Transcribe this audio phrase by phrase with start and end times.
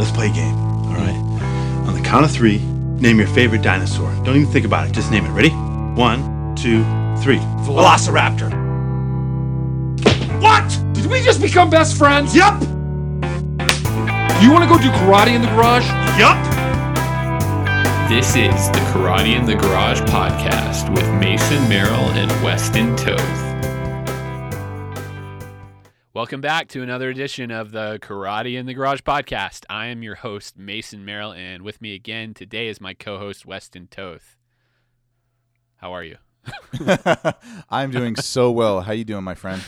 [0.00, 0.56] let's play a game.
[0.56, 1.14] All right.
[1.86, 4.10] On the count of three, name your favorite dinosaur.
[4.24, 4.92] Don't even think about it.
[4.92, 5.30] Just name it.
[5.30, 5.50] Ready?
[5.50, 6.82] One, two,
[7.22, 7.38] three.
[7.66, 8.50] Velociraptor.
[10.40, 10.94] What?
[10.94, 12.34] Did we just become best friends?
[12.34, 12.60] Yup.
[14.42, 15.86] You want to go do karate in the garage?
[16.18, 16.38] Yup.
[18.08, 23.49] This is the Karate in the Garage podcast with Mason Merrill and Weston Toth.
[26.20, 29.64] Welcome back to another edition of the Karate in the Garage podcast.
[29.70, 33.46] I am your host, Mason Merrill, and with me again today is my co host,
[33.46, 34.36] Weston Toth.
[35.76, 36.18] How are you?
[37.70, 38.82] I'm doing so well.
[38.82, 39.62] How you doing, my friend?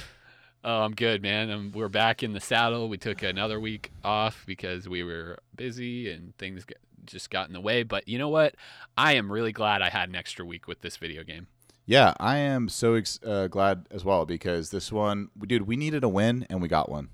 [0.63, 1.51] Oh, I'm good, man.
[1.51, 2.91] Um, we're back in the saddle.
[2.91, 6.67] We took another week off because we were busy and things
[7.07, 7.83] just got in the way.
[7.83, 8.57] But you know what?
[8.95, 11.47] I am really glad I had an extra week with this video game.
[11.87, 16.05] Yeah, I am so ex- uh, glad as well because this one, dude, we needed
[16.05, 17.09] a win and we got one.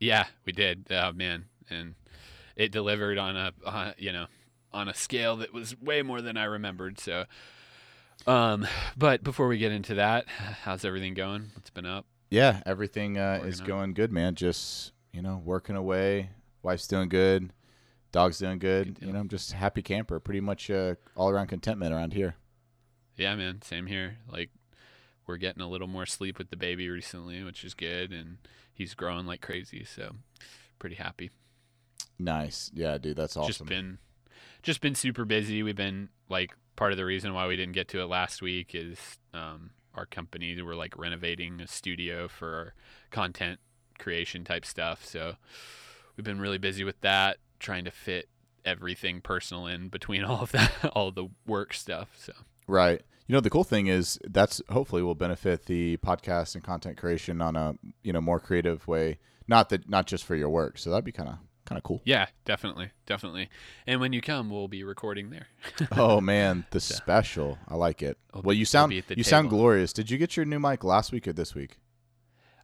[0.00, 0.86] Yeah, we did.
[0.90, 1.94] Oh man, and
[2.56, 4.26] it delivered on a uh, you know
[4.72, 6.98] on a scale that was way more than I remembered.
[6.98, 7.24] So,
[8.26, 11.50] um, but before we get into that, how's everything going?
[11.54, 12.06] What's been up?
[12.30, 13.66] Yeah, everything uh, is out.
[13.66, 14.34] going good, man.
[14.34, 16.30] Just you know, working away.
[16.62, 17.52] Wife's doing good.
[18.10, 18.86] Dog's doing good.
[18.86, 19.06] Good deal.
[19.08, 20.18] You know, I'm just happy camper.
[20.18, 22.36] Pretty much uh, all around contentment around here.
[23.16, 24.16] Yeah, man, same here.
[24.30, 24.50] Like
[25.26, 28.38] we're getting a little more sleep with the baby recently, which is good, and
[28.72, 29.84] he's growing like crazy.
[29.84, 30.12] So,
[30.78, 31.30] pretty happy.
[32.18, 32.70] Nice.
[32.74, 33.48] Yeah, dude, that's awesome.
[33.48, 33.98] just been
[34.62, 35.62] just been super busy.
[35.62, 38.74] We've been like part of the reason why we didn't get to it last week
[38.74, 38.98] is
[39.32, 42.74] um, our company we're like renovating a studio for our
[43.10, 43.60] content
[43.98, 45.04] creation type stuff.
[45.04, 45.34] So
[46.16, 48.28] we've been really busy with that, trying to fit
[48.64, 52.08] everything personal in between all of that, all the work stuff.
[52.16, 52.32] So
[52.66, 53.02] Right.
[53.26, 57.40] You know, the cool thing is that's hopefully will benefit the podcast and content creation
[57.40, 59.18] on a you know more creative way.
[59.48, 60.78] Not that not just for your work.
[60.78, 62.02] So that'd be kind of kind of cool.
[62.04, 63.48] yeah, definitely, definitely.
[63.86, 65.46] And when you come, we'll be recording there.
[65.92, 67.58] oh man, the special.
[67.68, 68.18] I like it.
[68.32, 69.92] I'll well, be- you sound be at the you sound glorious.
[69.92, 71.78] Did you get your new mic last week or this week?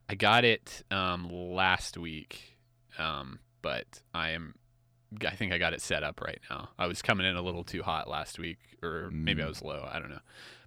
[0.07, 2.57] I got it um, last week,
[2.97, 4.55] um, but I am.
[5.25, 6.69] I think I got it set up right now.
[6.79, 9.49] I was coming in a little too hot last week, or maybe I Mm.
[9.49, 9.87] was low.
[9.91, 10.19] I don't know.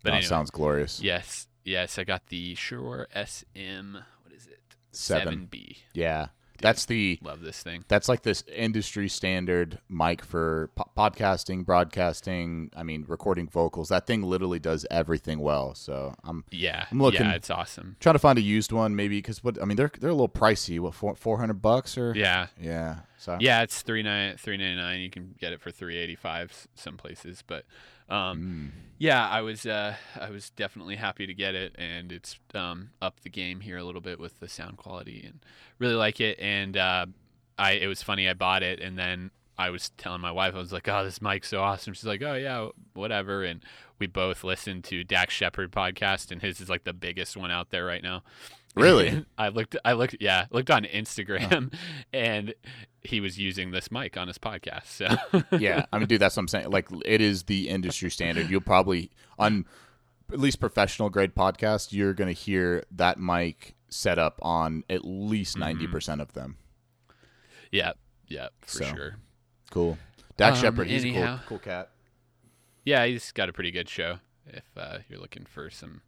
[0.02, 1.00] But That anyway, sounds glorious.
[1.00, 3.94] yes, yes, I got the Shure SM.
[4.22, 4.60] What is it?
[4.92, 5.46] Seven.
[5.46, 5.78] B.
[5.94, 6.28] Yeah.
[6.60, 7.84] That's the Love this thing.
[7.88, 12.70] that's like this industry standard mic for po- podcasting, broadcasting.
[12.76, 13.88] I mean, recording vocals.
[13.88, 15.74] That thing literally does everything well.
[15.74, 17.96] So I'm Yeah, I'm looking- Yeah, it's awesome.
[18.00, 20.28] trying to find a used one, maybe because what I mean they're they're a little
[20.28, 20.78] pricey.
[20.80, 23.00] What four four hundred bucks or Yeah, yeah.
[23.18, 25.00] So yeah, it's three nine three ninety nine.
[25.00, 27.64] You can get it for three eighty five some places, but
[28.08, 28.80] um, Mm.
[28.98, 33.20] yeah, I was uh, I was definitely happy to get it, and it's um, up
[33.20, 35.40] the game here a little bit with the sound quality, and
[35.78, 36.38] really like it.
[36.40, 37.06] And uh,
[37.58, 40.58] I it was funny, I bought it, and then I was telling my wife, I
[40.58, 43.62] was like, "Oh, this mic's so awesome." She's like, "Oh yeah, whatever." And
[43.98, 47.70] we both listened to Dax Shepard podcast, and his is like the biggest one out
[47.70, 48.22] there right now.
[48.74, 49.24] Really?
[49.38, 49.76] I looked.
[49.84, 50.16] I looked.
[50.20, 51.72] Yeah, looked on Instagram,
[52.12, 52.54] and
[53.02, 54.86] he was using this mic on his podcast.
[54.86, 55.06] So
[55.58, 56.70] yeah, I mean, dude, that's what I'm saying.
[56.70, 58.50] Like, it is the industry standard.
[58.50, 59.64] You'll probably on
[60.32, 65.56] at least professional grade podcast, you're gonna hear that mic set up on at least
[65.56, 66.56] 90 percent of them.
[67.70, 67.92] yeah,
[68.26, 68.84] yeah, for So.
[68.86, 69.16] sure.
[69.70, 69.98] Cool.
[70.36, 71.90] Dak Um, Shepard, he's a cool, cool cat.
[72.84, 74.18] Yeah, he's got a pretty good show.
[74.46, 76.00] If uh, you're looking for some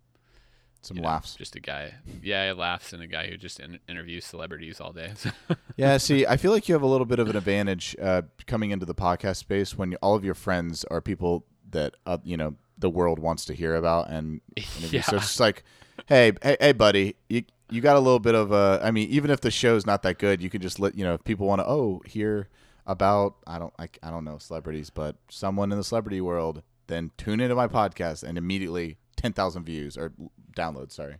[0.82, 1.34] Some you know, laughs.
[1.34, 5.12] just a guy, yeah, laughs, and a guy who just in- interviews celebrities all day.
[5.76, 8.70] Yeah, see, I feel like you have a little bit of an advantage uh, coming
[8.70, 12.54] into the podcast space when all of your friends are people that uh, you know
[12.78, 15.02] the world wants to hear about and interview.
[15.02, 15.64] So it's just like,
[16.06, 18.80] hey, hey, hey, buddy, you you got a little bit of a.
[18.82, 21.12] I mean, even if the show's not that good, you can just let you know
[21.14, 22.48] if people want to oh hear
[22.86, 27.10] about I don't I, I don't know celebrities, but someone in the celebrity world, then
[27.18, 30.12] tune into my podcast and immediately ten thousand views or
[30.56, 30.92] downloads.
[30.92, 31.16] Sorry.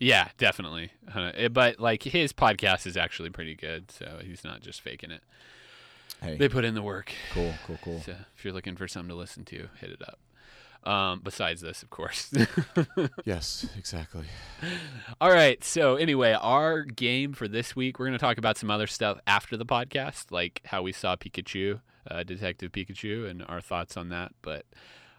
[0.00, 0.90] yeah, definitely.
[1.12, 5.22] Uh, but like his podcast is actually pretty good, so he's not just faking it.
[6.22, 7.12] Hey, They put in the work.
[7.34, 8.00] cool, cool, cool.
[8.00, 10.18] So if you're looking for something to listen to, hit it up.
[10.90, 12.32] Um, besides this, of course.
[13.24, 14.24] Yes, exactly.
[15.20, 15.62] All right.
[15.64, 19.18] So anyway, our game for this week, we're going to talk about some other stuff
[19.26, 24.10] after the podcast, like how we saw Pikachu, uh, Detective Pikachu, and our thoughts on
[24.10, 24.30] that.
[24.42, 24.64] But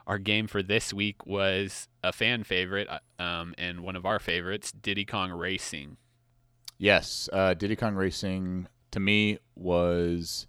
[0.07, 4.17] our game for this week was a fan favorite uh, um, and one of our
[4.19, 5.97] favorites, Diddy Kong Racing.
[6.79, 10.47] Yes, uh, Diddy Kong Racing to me was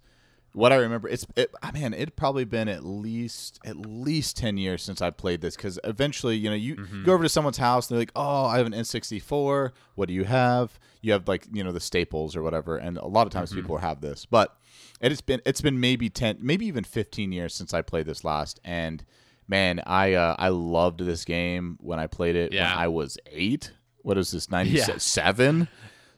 [0.53, 4.57] what I remember, it's it, ah, man, it'd probably been at least at least ten
[4.57, 7.03] years since I played this because eventually, you know, you Mm-hmm.
[7.03, 9.71] go over to someone's house and they're like, "Oh, I have an N64.
[9.95, 13.05] What do you have?" You have like you know the staples or whatever, and a
[13.05, 13.61] lot of times Mm-hmm.
[13.61, 14.57] people have this, but
[15.01, 18.59] it's been it's been maybe ten, maybe even fifteen years since I played this last,
[18.63, 19.03] and
[19.49, 22.69] man, I uh, I loved this game when I played it Yeah.
[22.71, 23.73] when I was eight.
[24.03, 25.67] What is this ninety seven?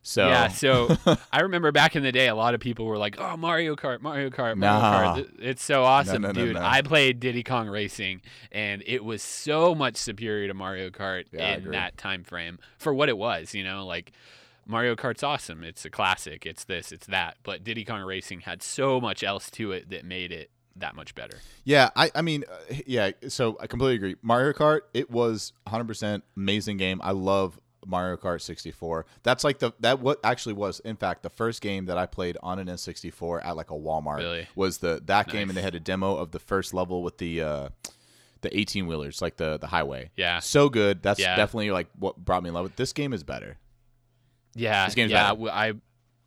[0.03, 0.97] So Yeah, so
[1.31, 4.01] I remember back in the day, a lot of people were like, "Oh, Mario Kart,
[4.01, 5.15] Mario Kart, Mario Nah.
[5.17, 5.31] Kart!
[5.39, 6.61] It's so awesome, no, no, dude!" no.
[6.63, 11.55] I played Diddy Kong Racing, and it was so much superior to Mario Kart Yeah,
[11.57, 13.53] in that time frame for what it was.
[13.53, 14.11] You know, like
[14.65, 16.47] Mario Kart's awesome; it's a classic.
[16.47, 17.37] It's this, it's that.
[17.43, 21.15] But Diddy Kong Racing had so much else to it that made it that much
[21.15, 21.37] better.
[21.63, 23.11] Yeah, I, I mean, uh, yeah.
[23.27, 24.15] So I completely agree.
[24.21, 26.99] Mario Kart, it was 100% amazing game.
[27.03, 29.05] I love Mario Kart 64.
[29.23, 32.37] That's like the that what actually was in fact the first game that I played
[32.43, 34.47] on an N64 at like a Walmart Really?
[34.55, 37.41] was the that game, and they had a demo of the first level with the
[37.41, 37.69] uh,
[38.41, 40.11] the 18 wheelers, like the the highway.
[40.15, 40.39] Yeah.
[40.39, 41.01] so good.
[41.01, 41.35] That's Yeah.
[41.35, 43.13] definitely like what brought me in love with this game.
[43.13, 43.57] Is better.
[44.55, 45.49] Yeah, This game's yeah, better.
[45.49, 45.73] I,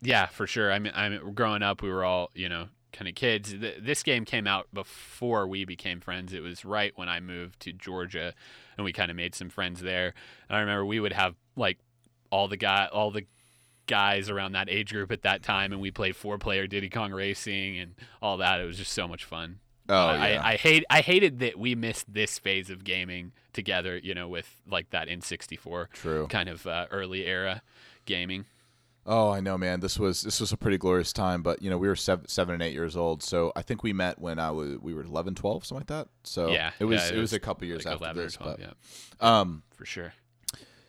[0.01, 0.71] yeah, for sure.
[0.71, 3.51] I mean, I mean, growing up, we were all, you know, kind of kids.
[3.51, 6.33] Th- This game came out before we became friends.
[6.33, 8.33] It was right when I moved to Georgia,
[8.77, 10.13] and we kind of made some friends there.
[10.49, 11.77] And I remember we would have like
[12.31, 13.25] all the guy, all the
[13.87, 17.77] guys around that age group at that time, and we played four-player Diddy Kong Racing
[17.77, 18.59] and all that.
[18.59, 19.59] It was just so much fun.
[19.87, 20.41] Oh I, yeah.
[20.43, 23.95] I, I hate I hated that we missed this phase of gaming together.
[23.97, 26.27] You know, with like that N64 True.
[26.27, 27.61] kind of uh, early era
[28.05, 28.45] gaming.
[29.07, 29.81] Oh, I know, man.
[29.81, 32.55] This was this was a pretty glorious time, but you know, we were seven, seven
[32.55, 35.35] and eight years old, so I think we met when I was we were 11,
[35.35, 36.07] 12, something like that.
[36.23, 38.25] So Yeah, it was yeah, it, it was, a couple years like after 11 or
[38.25, 38.35] this.
[38.35, 38.65] 12, but,
[39.21, 40.13] yeah, um, for sure.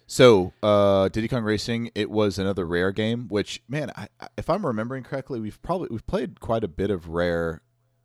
[0.06, 3.28] so uh, Diddy Kong Racing, it was another rare game.
[3.28, 6.90] Which man, I, I- if I'm remembering correctly, we've probably we've played quite a bit
[6.90, 7.60] of rare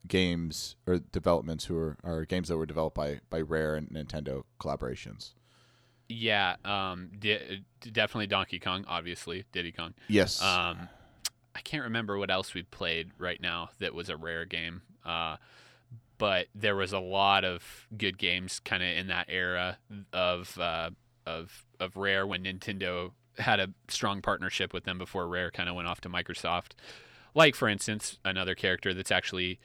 [0.07, 4.43] games or developments who are, are games that were developed by by Rare and Nintendo
[4.59, 5.33] collaborations.
[6.11, 9.93] Yeah, um, di- definitely Donkey Kong, obviously Diddy Kong.
[10.07, 10.41] Yes.
[10.41, 10.89] Um,
[11.55, 14.81] I can't remember what else we played right now that was a rare game.
[15.05, 15.37] Uh,
[16.17, 19.79] but there was a lot of good games kind of in that era
[20.13, 20.91] of uh,
[21.25, 25.75] of of Rare when Nintendo had a strong partnership with them before Rare kind of
[25.75, 26.73] went off to Microsoft.
[27.33, 29.59] Like for instance, another character that's actually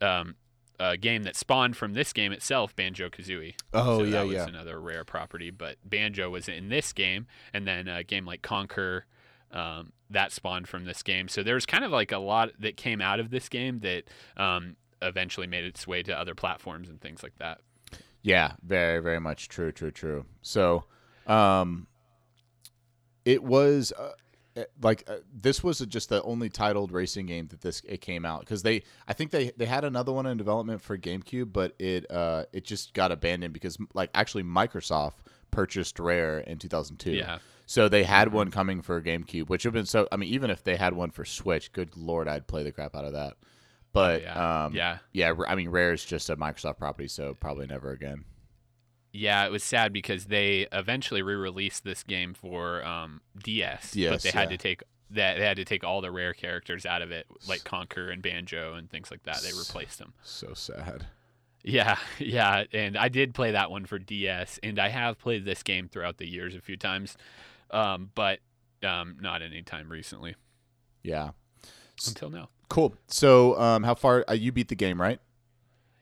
[0.00, 0.36] um,
[0.80, 3.54] a game that spawned from this game itself, Banjo Kazooie.
[3.72, 4.46] Oh, so yeah, that was yeah.
[4.46, 5.50] another rare property.
[5.50, 9.02] But Banjo was in this game, and then a game like Conker
[9.50, 11.28] um, that spawned from this game.
[11.28, 14.04] So there's kind of like a lot that came out of this game that
[14.36, 17.60] um, eventually made its way to other platforms and things like that.
[18.22, 20.26] Yeah, very, very much true, true, true.
[20.42, 20.84] So,
[21.26, 21.86] um,
[23.24, 24.12] it was uh,
[24.82, 28.40] like uh, this was just the only titled racing game that this it came out
[28.40, 32.10] because they I think they they had another one in development for GameCube, but it
[32.10, 35.14] uh it just got abandoned because like actually Microsoft
[35.50, 37.12] purchased Rare in 2002.
[37.12, 37.38] Yeah.
[37.66, 40.08] So they had one coming for GameCube, which would have been so.
[40.10, 42.96] I mean, even if they had one for Switch, good lord, I'd play the crap
[42.96, 43.34] out of that.
[43.92, 44.64] But yeah.
[44.64, 44.98] um, Yeah.
[45.12, 45.34] yeah.
[45.46, 48.24] I mean, Rare is just a Microsoft property, so probably never again.
[49.12, 54.30] Yeah, it was sad because they eventually re-released this game for um, DS, but they
[54.30, 54.56] had yeah.
[54.56, 57.64] to take that they had to take all the rare characters out of it, like
[57.64, 59.40] Conker and Banjo and things like that.
[59.42, 60.12] They replaced them.
[60.22, 61.06] So sad.
[61.64, 65.62] Yeah, yeah, and I did play that one for DS, and I have played this
[65.62, 67.16] game throughout the years a few times,
[67.70, 68.40] um, but
[68.82, 70.36] um, not any time recently
[71.02, 71.30] Yeah.
[72.06, 72.50] until now.
[72.68, 72.94] Cool.
[73.06, 75.18] So, um, how far uh, you beat the game, right?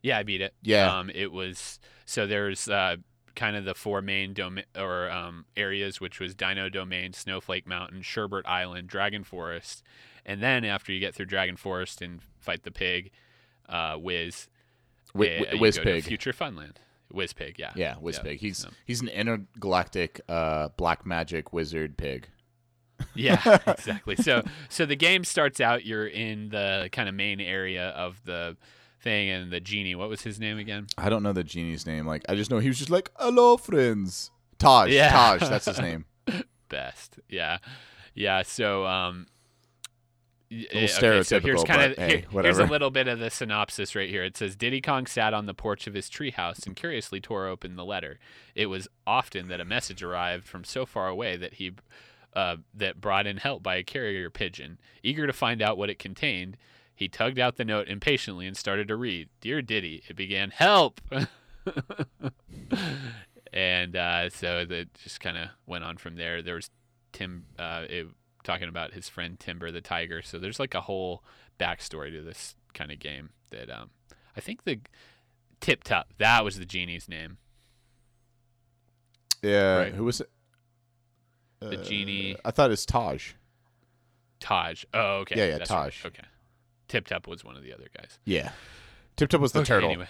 [0.02, 0.52] Yeah, I beat it.
[0.62, 0.98] Yeah.
[0.98, 2.96] Um, it was so there's uh,
[3.34, 8.00] kind of the four main dom- or um, areas, which was Dino Domain, Snowflake Mountain,
[8.00, 9.82] Sherbert Island, Dragon Forest,
[10.24, 13.10] and then after you get through Dragon Forest and fight the pig,
[13.68, 14.48] uh, Wiz,
[15.14, 16.04] Wi- uh, you Wizpig.
[16.04, 16.76] Future Funland,
[17.12, 17.72] Wizpig, yeah.
[17.76, 18.18] Yeah, Wiz.
[18.18, 18.38] Pig.
[18.40, 22.28] He's he's an intergalactic uh, black magic wizard pig.
[23.14, 24.16] Yeah, exactly.
[24.16, 28.56] So so the game starts out you're in the kind of main area of the
[29.06, 30.88] thing and the genie, what was his name again?
[30.98, 32.06] I don't know the genie's name.
[32.06, 34.90] Like, I just know he was just like, "Hello, friends." Taj.
[34.90, 35.10] Yeah.
[35.10, 35.48] Taj.
[35.48, 36.06] That's his name.
[36.68, 37.20] Best.
[37.28, 37.58] Yeah.
[38.14, 39.26] Yeah, so um
[40.50, 43.94] eh, okay, so here's stereotypical, kind of hey, here's a little bit of the synopsis
[43.94, 44.24] right here.
[44.24, 47.76] It says Diddy Kong sat on the porch of his treehouse and curiously tore open
[47.76, 48.18] the letter.
[48.54, 51.72] It was often that a message arrived from so far away that he
[52.34, 54.78] uh, that brought in help by a carrier pigeon.
[55.02, 56.56] Eager to find out what it contained,
[56.96, 59.28] he tugged out the note impatiently and started to read.
[59.42, 61.02] Dear Diddy, it began, "Help!"
[63.52, 66.40] and uh, so that just kind of went on from there.
[66.40, 66.70] There was
[67.12, 68.06] Tim uh, it,
[68.44, 70.22] talking about his friend Timber the tiger.
[70.22, 71.22] So there's like a whole
[71.60, 73.90] backstory to this kind of game that um,
[74.34, 74.80] I think the
[75.60, 77.36] Tip Top that was the genie's name.
[79.42, 79.76] Yeah.
[79.76, 79.94] Right.
[79.94, 80.30] Who was it?
[81.60, 83.32] The genie I thought it was Taj.
[84.40, 84.84] Taj.
[84.94, 85.36] Oh, okay.
[85.36, 85.92] Yeah, yeah, that's right.
[85.92, 86.06] Taj.
[86.06, 86.22] Okay.
[86.88, 88.18] Tip Top was one of the other guys.
[88.24, 88.50] Yeah.
[89.16, 89.88] Tip Top was the Okay, turtle.
[89.90, 90.08] anyway.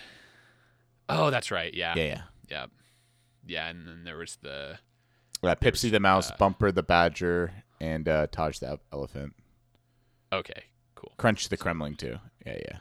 [1.09, 1.73] Oh, that's right.
[1.73, 1.95] Yeah.
[1.97, 2.23] Yeah, yeah.
[2.51, 2.67] Yeah.
[3.47, 4.79] Yeah, and then there was the
[5.43, 9.35] Uh, Pipsy the mouse, uh, Bumper the badger, and uh, Taj the elephant.
[10.33, 10.65] Okay,
[10.97, 11.13] cool.
[11.19, 12.19] Krunch the Kremling too.
[12.45, 12.79] Yeah, yeah.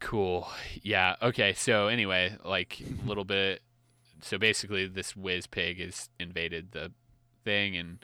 [0.00, 0.48] Cool.
[0.82, 1.16] Yeah.
[1.22, 1.54] Okay.
[1.54, 3.62] So anyway, like a little bit.
[4.20, 6.92] So basically, this Wizpig has invaded the
[7.44, 7.98] thing, and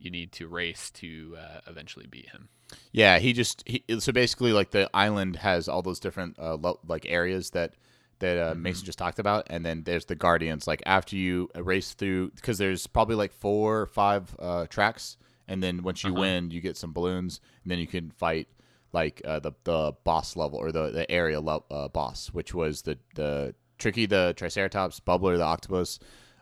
[0.00, 2.48] you need to race to uh, eventually beat him.
[2.92, 6.80] Yeah, he just he, so basically like the island has all those different uh, lo-
[6.86, 7.74] like areas that
[8.20, 10.66] that uh, Mason just talked about, and then there's the guardians.
[10.66, 15.16] Like after you race through, because there's probably like four or five uh, tracks,
[15.48, 18.48] and then once you win, you get some balloons, and then you can fight
[18.92, 22.82] like uh, the the boss level or the the area lo- uh, boss, which was
[22.82, 25.98] the the Tricky the Triceratops, Bubbler the octopus,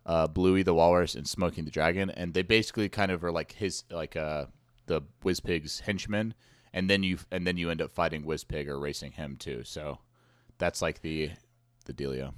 [0.08, 3.52] uh, Bluey the walrus, and Smokey the dragon, and they basically kind of are like
[3.52, 4.46] his like uh
[4.86, 6.34] the Wizpig's henchmen,
[6.72, 9.62] and then you and then you end up fighting Wizpig or racing him too.
[9.64, 9.98] So
[10.56, 11.30] that's like the
[11.84, 12.32] the dealio.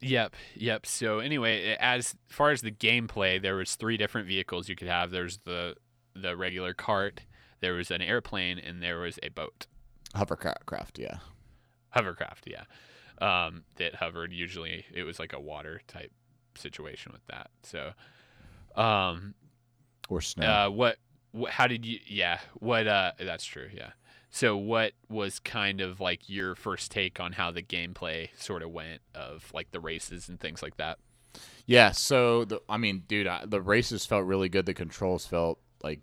[0.00, 0.86] Yep, yep.
[0.86, 5.10] So anyway, as far as the gameplay, there was three different vehicles you could have.
[5.10, 5.76] There's the
[6.14, 7.20] the regular cart,
[7.60, 9.66] there was an airplane, and there was a boat,
[10.14, 11.18] Hovercraft, yeah.
[11.90, 12.48] hovercraft.
[12.48, 12.64] Yeah,
[13.20, 14.32] um, that hovered.
[14.32, 16.12] Usually, it was like a water type
[16.58, 17.50] situation with that.
[17.62, 17.92] So,
[18.80, 19.34] um,
[20.08, 20.46] Or snow.
[20.46, 20.96] uh, what,
[21.32, 21.52] what?
[21.52, 21.98] How did you?
[22.06, 22.86] Yeah, what?
[22.86, 23.68] Uh, that's true.
[23.74, 23.90] Yeah.
[24.30, 28.70] So, what was kind of like your first take on how the gameplay sort of
[28.70, 30.98] went of like the races and things like that?
[31.66, 34.66] Yeah, so the I mean, dude, I, the races felt really good.
[34.66, 36.00] The controls felt like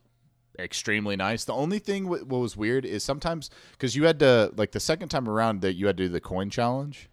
[0.57, 1.43] extremely nice.
[1.45, 4.79] The only thing w- what was weird is sometimes because you had to like the
[4.79, 7.09] second time around that you had to do the coin challenge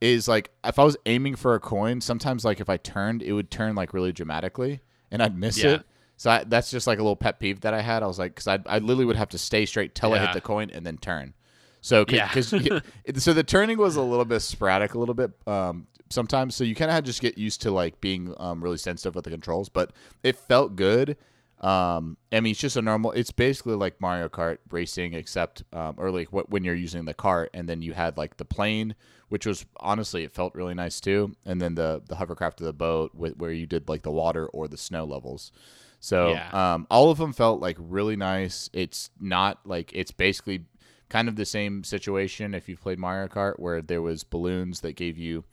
[0.00, 3.32] is like if I was aiming for a coin, sometimes like if I turned, it
[3.32, 5.70] would turn like really dramatically and I'd miss Yeah.
[5.74, 5.82] it.
[6.16, 8.02] So I, that's just like a little pet peeve that I had.
[8.02, 10.32] I was like, because I I literally would have to stay straight till I hit
[10.32, 11.34] the coin and then turn.
[11.80, 12.28] So cause, Yeah.
[12.28, 12.48] 'cause
[13.22, 16.54] so the turning was a little bit sporadic, a little bit um, sometimes.
[16.56, 19.14] So you kind of had to just get used to like being um, really sensitive
[19.14, 19.92] with the controls, but
[20.24, 21.16] it felt good.
[21.60, 23.12] Um, I mean, it's just a normal.
[23.12, 27.14] It's basically like Mario Kart racing, except um, or like what when you're using the
[27.14, 28.94] cart, and then you had like the plane,
[29.28, 32.72] which was honestly it felt really nice too, and then the the hovercraft of the
[32.72, 35.52] boat, with, where you did like the water or the snow levels.
[36.00, 36.74] So Yeah.
[36.74, 38.70] um, all of them felt like really nice.
[38.72, 40.64] It's not like it's basically
[41.08, 44.92] kind of the same situation if you've played Mario Kart, where there was balloons that
[44.94, 45.44] gave you,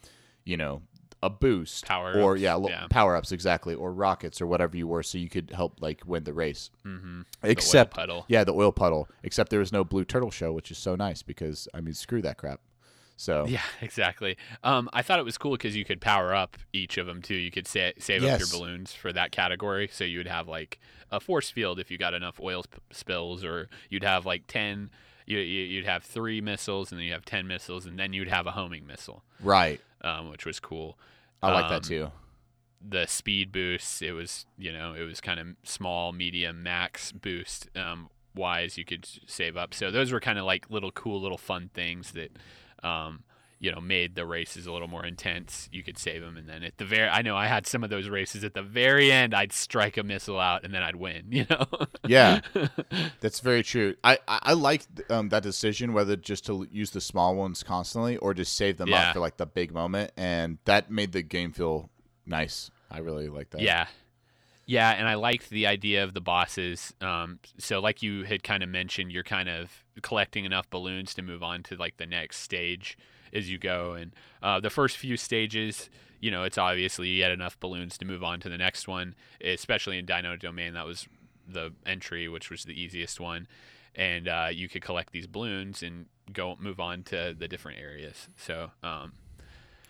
[0.43, 0.81] you know,
[1.23, 2.85] a boost Power or ups, yeah, yeah.
[2.89, 6.23] power ups exactly, or rockets or whatever you were, so you could help like win
[6.25, 6.69] the race.
[6.85, 7.21] Mm-hmm.
[7.41, 8.25] Except puddle.
[8.27, 9.07] yeah, the oil puddle.
[9.23, 12.21] Except there was no blue turtle show, which is so nice because I mean, screw
[12.21, 12.59] that crap.
[13.17, 14.37] So Yeah, exactly.
[14.63, 17.35] Um, I thought it was cool because you could power up each of them too.
[17.35, 20.79] You could sa- save up your balloons for that category, so you would have like
[21.11, 24.89] a force field if you got enough oil sp- spills, or you'd have like ten.
[25.27, 28.27] You, you, you'd have three missiles, and then you have ten missiles, and then you'd
[28.27, 30.99] have a homing missile, right, um, which was cool.
[31.41, 32.11] I like Um, that too.
[32.87, 37.69] The speed boosts, it was you know it was kind of small, medium, max boost
[37.75, 38.77] um, wise.
[38.77, 42.11] You could save up, so those were kind of like little cool, little fun things
[42.11, 42.31] that
[42.85, 43.23] um,
[43.59, 45.69] you know made the races a little more intense.
[45.71, 47.89] You could save them, and then at the very, I know I had some of
[47.89, 49.33] those races at the very end.
[49.33, 51.25] I'd strike a missile out, and then I'd win.
[51.31, 51.65] You know?
[52.05, 52.41] Yeah,
[53.21, 53.95] that's very true.
[54.03, 58.17] I I, I like um, that decision whether just to use the small ones constantly
[58.17, 59.07] or just save them Yeah.
[59.09, 61.89] up for like the big moment, and that made the game feel
[62.25, 62.69] nice.
[62.91, 63.61] I really like that.
[63.61, 63.87] Yeah.
[64.65, 66.93] Yeah, and I liked the idea of the bosses.
[66.99, 71.21] Um, so, like you had kind of mentioned, you're kind of collecting enough balloons to
[71.21, 72.97] move on to like the next stage
[73.31, 73.93] as you go.
[73.93, 78.05] And uh, the first few stages, you know, it's obviously you had enough balloons to
[78.05, 79.13] move on to the next one.
[79.43, 81.07] Especially in Dino Domain, that was
[81.47, 83.47] the entry, which was the easiest one.
[83.93, 88.29] And uh, you could collect these balloons and go move on to the different areas.
[88.35, 89.13] So, um,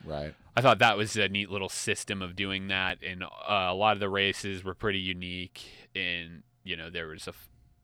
[0.06, 0.34] right.
[0.56, 3.94] I thought that was a neat little system of doing that, and uh, a lot
[3.94, 5.62] of the races were pretty unique.
[5.96, 7.34] And you know, there was a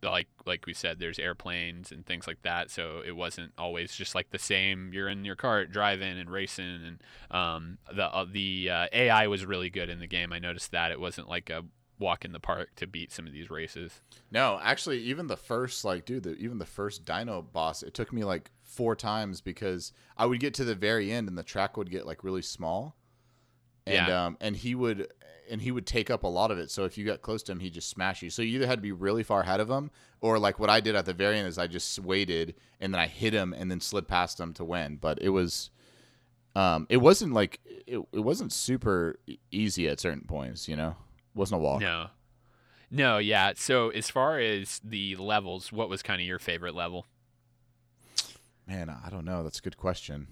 [0.03, 4.15] like like we said, there's airplanes and things like that, so it wasn't always just
[4.15, 4.91] like the same.
[4.93, 9.45] You're in your cart driving and racing, and um, the uh, the uh, AI was
[9.45, 10.33] really good in the game.
[10.33, 11.63] I noticed that it wasn't like a
[11.99, 14.01] walk in the park to beat some of these races.
[14.31, 18.11] No, actually, even the first like, dude, the, even the first Dino boss, it took
[18.11, 21.77] me like four times because I would get to the very end and the track
[21.77, 22.95] would get like really small,
[23.85, 24.25] and Yeah.
[24.25, 25.07] um, and he would
[25.49, 26.71] and he would take up a lot of it.
[26.71, 28.29] So if you got close to him, he'd just smash you.
[28.29, 30.79] So you either had to be really far ahead of him, or like what I
[30.79, 33.69] did at the very end is I just waited and then I hit him and
[33.69, 34.95] then slid past him to win.
[34.95, 35.69] But it was,
[36.55, 39.19] um, it wasn't like it, it wasn't super
[39.51, 40.69] easy at certain points.
[40.69, 40.95] You know,
[41.35, 41.81] wasn't a walk.
[41.81, 42.07] No.
[42.89, 43.51] No, yeah.
[43.55, 47.07] So as far as the levels, what was kind of your favorite level
[48.67, 49.43] Man, I don't know.
[49.43, 50.27] That's a good question.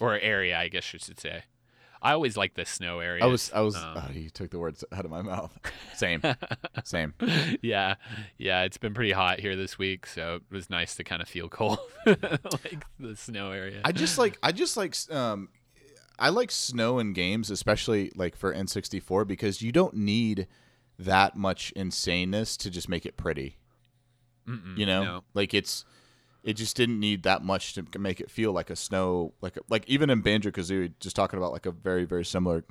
[0.00, 0.58] or area?
[0.58, 1.44] I guess you should say.
[2.02, 3.24] I always like the snow area.
[3.24, 3.76] I was, I was.
[3.76, 5.58] Um, oh, you took the words out of my mouth.
[5.94, 6.20] Same,
[6.82, 7.14] same.
[7.62, 7.94] yeah,
[8.36, 8.62] yeah.
[8.64, 11.48] It's been pretty hot here this week, so it was nice to kind of feel
[11.48, 13.80] cold, like the snow area.
[13.84, 15.48] I just like I just like um
[16.18, 20.46] I like snow in games, especially like for N64 because you don't need
[20.98, 23.56] that much insaneness to just make it pretty.
[24.48, 25.04] Mm-mm, You know?
[25.04, 25.24] no.
[25.32, 25.84] Like it's
[26.44, 29.84] it just didn't need that much to make it feel like a snow like like
[29.88, 32.64] even in Banjo-Kazooie just talking about like a very very similar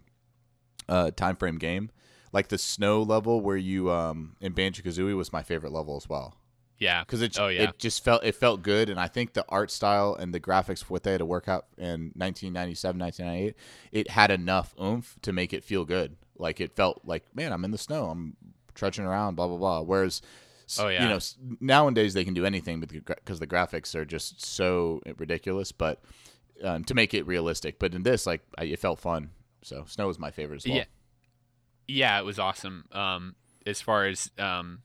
[0.89, 1.89] uh time frame game.
[2.31, 6.35] Like the snow level where you um in Banjo-Kazooie was my favorite level as well
[6.79, 7.03] Yeah.
[7.03, 7.63] because it Oh yeah.
[7.69, 10.83] it just felt it felt good, and I think the art style and the graphics
[10.83, 13.55] for what they had to work out in 1997, 1998,
[13.91, 16.15] it had enough oomph to make it feel good.
[16.37, 18.35] Like it felt like, man, I'm in the snow, I'm
[18.73, 19.81] trudging around, blah blah blah.
[19.81, 20.21] Whereas,
[20.79, 21.03] Oh, yeah.
[21.03, 21.19] you know,
[21.59, 26.01] nowadays they can do anything because the graphics are just so ridiculous, but
[26.63, 27.79] um, to make it realistic.
[27.79, 29.29] But in this, like, I, it felt fun.
[29.61, 30.77] So snow was my favorite as well.
[30.77, 30.83] Yeah.
[31.87, 32.85] yeah, it was awesome.
[32.91, 34.81] Um, as far as um,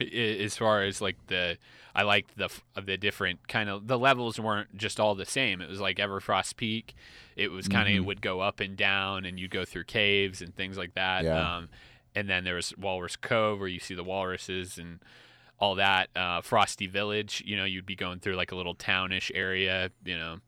[0.00, 1.58] as far as like the,
[1.94, 2.48] I liked the
[2.80, 5.60] the different kind of the levels weren't just all the same.
[5.60, 6.94] It was like Everfrost Peak.
[7.36, 8.06] It was kind of it Mhm.
[8.06, 11.24] would go up and down, and you'd go through caves and things like that.
[11.24, 11.56] Yeah.
[11.56, 11.68] Um,
[12.14, 15.00] and then there was Walrus Cove where you see the walruses and
[15.58, 16.08] all that.
[16.16, 20.16] Uh, Frosty Village, you know, you'd be going through like a little townish area, you
[20.16, 20.38] know,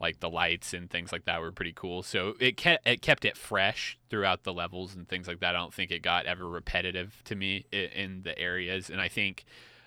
[0.00, 2.02] like the lights and things like that were pretty cool.
[2.02, 5.54] So it kept it kept it fresh throughout the levels and things like that.
[5.54, 9.44] I don't think it got ever repetitive to me in the areas, and I think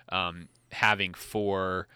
[0.08, 1.88] um, having four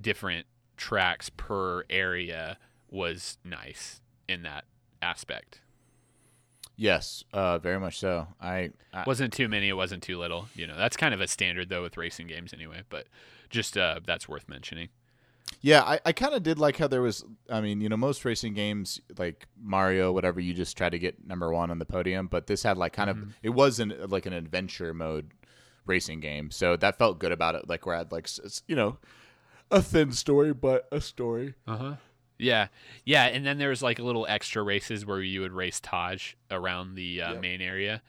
[0.00, 2.56] different tracks per area
[2.90, 4.64] was nice in that
[5.02, 5.60] aspect.
[6.80, 8.28] Yes, uh, very much so.
[8.40, 10.48] I, I wasn't too many, it wasn't too little.
[10.54, 12.82] You know, that's kind of a standard though with racing games anyway.
[12.88, 13.08] But
[13.50, 14.88] just uh, that's worth mentioning.
[15.60, 17.24] Yeah, I, I kind of did like how there was.
[17.50, 21.26] I mean, you know, most racing games like Mario, whatever, you just try to get
[21.26, 22.28] number one on the podium.
[22.28, 25.32] But this had like kind of it wasn't like an adventure mode
[25.84, 27.68] racing game, so that felt good about it.
[27.68, 28.28] Like where I had like
[28.68, 28.98] you know
[29.72, 31.54] a thin story, but a story.
[31.66, 31.94] Uh huh.
[32.38, 32.68] Yeah,
[33.04, 36.34] yeah, and then there was like a little extra races where you would race Taj
[36.50, 37.42] around the uh, Yep.
[37.42, 38.02] main area.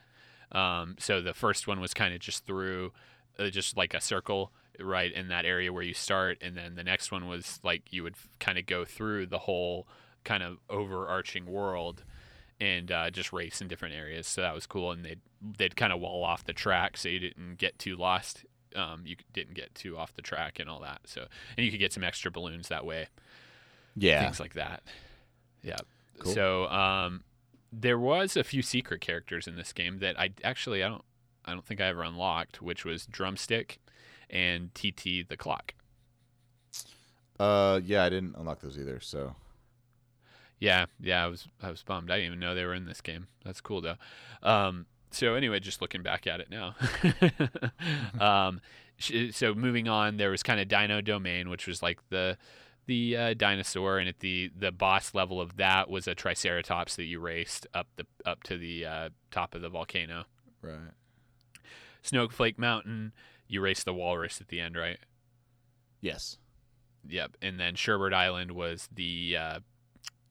[0.52, 2.92] Um, so the first one was kind of just through,
[3.38, 6.84] uh, just like a circle right in that area where you start, and then the
[6.84, 9.86] next one was like you would kind of go through the whole
[10.24, 12.04] kind of overarching world
[12.60, 14.26] and uh, just race in different areas.
[14.26, 15.20] So that was cool, and they'd
[15.58, 18.44] they'd kind of wall off the track so you didn't get too lost.
[18.76, 21.00] Um, you didn't get too off the track and all that.
[21.04, 23.08] So and you could get some extra balloons that way
[24.00, 24.82] Yeah, things like that.
[25.62, 25.76] Yeah.
[26.18, 26.32] Cool.
[26.32, 27.24] So um,
[27.72, 31.04] there was a few secret characters in this game that I actually I don't
[31.44, 33.78] I don't think I ever unlocked, which was Drumstick
[34.28, 35.74] and TT the Clock.
[37.38, 39.00] uh, yeah, I didn't unlock those either.
[39.00, 39.34] So
[40.58, 42.10] Yeah, yeah, I was I was bummed.
[42.10, 43.28] I didn't even know they were in this game.
[43.44, 43.96] That's cool though.
[44.42, 46.74] Um, so anyway, just looking back at it now.
[48.20, 48.60] um,
[49.32, 52.36] so moving on, there was kind of Dino Domain, which was like the
[52.86, 57.04] the uh, dinosaur, and at the the boss level of that was a Triceratops that
[57.04, 60.24] you raced up the up to the uh, top of the volcano.
[60.62, 60.92] right,
[62.02, 63.12] Snowflake Mountain,
[63.48, 64.98] you raced the walrus at the end, right?
[66.00, 66.38] yes,
[67.08, 67.36] Yep.
[67.42, 69.60] And then Sherbert Island was the uh,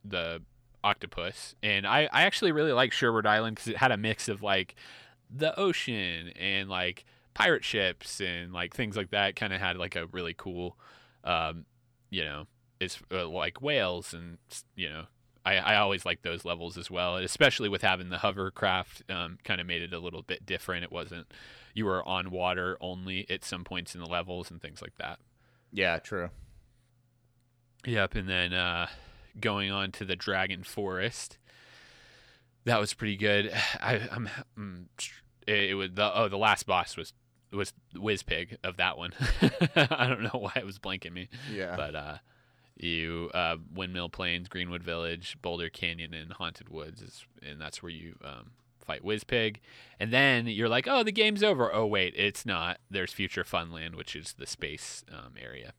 [0.03, 0.41] the
[0.83, 4.41] octopus, and I I actually really like Sherbert Island because it had a mix of
[4.43, 4.75] like
[5.29, 9.35] the ocean and like pirate ships and like things like that.
[9.35, 10.77] Kind of had like a really cool,
[11.23, 11.65] um,
[12.09, 12.47] you know,
[12.79, 14.37] it's uh, like whales and
[14.75, 15.05] you know.
[15.45, 19.03] I, I always like those levels as well, especially with having the hovercraft.
[19.09, 20.83] Um, kind of made it a little bit different.
[20.83, 21.27] It wasn't
[21.73, 25.19] you were on water only at some points in the levels and things like that.
[25.71, 26.29] yeah, true.
[27.85, 28.87] Yep, and then uh,
[29.39, 31.37] going on to the Dragon Forest,
[32.65, 33.53] that was pretty good.
[33.81, 34.85] I, I'm, mm,
[35.47, 37.13] it, it was the oh the last boss was
[37.55, 39.11] was Wizpig of that one.
[39.75, 42.17] I don't know why it was blanking me, Yeah, but uh,
[42.77, 47.91] you uh, Windmill Plains, Greenwood Village, Boulder Canyon, and Haunted Woods is, and that's where
[47.91, 49.57] you um, fight Wizpig.
[49.99, 51.73] And then you're like, oh, the game's over.
[51.73, 52.79] Oh wait, it's not.
[52.89, 55.73] There's Future Funland, which is the space um, area.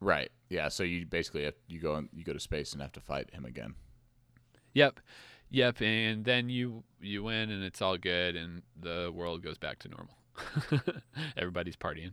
[0.00, 0.30] right.
[0.50, 3.00] Yeah, so you basically have, you go and you go to space and have to
[3.00, 3.74] fight him again.
[4.74, 5.00] Yep,
[5.50, 5.80] yep.
[5.80, 9.88] And then you you win, and it's all good, and the world goes back to
[9.88, 10.16] normal.
[11.36, 12.12] Everybody's partying.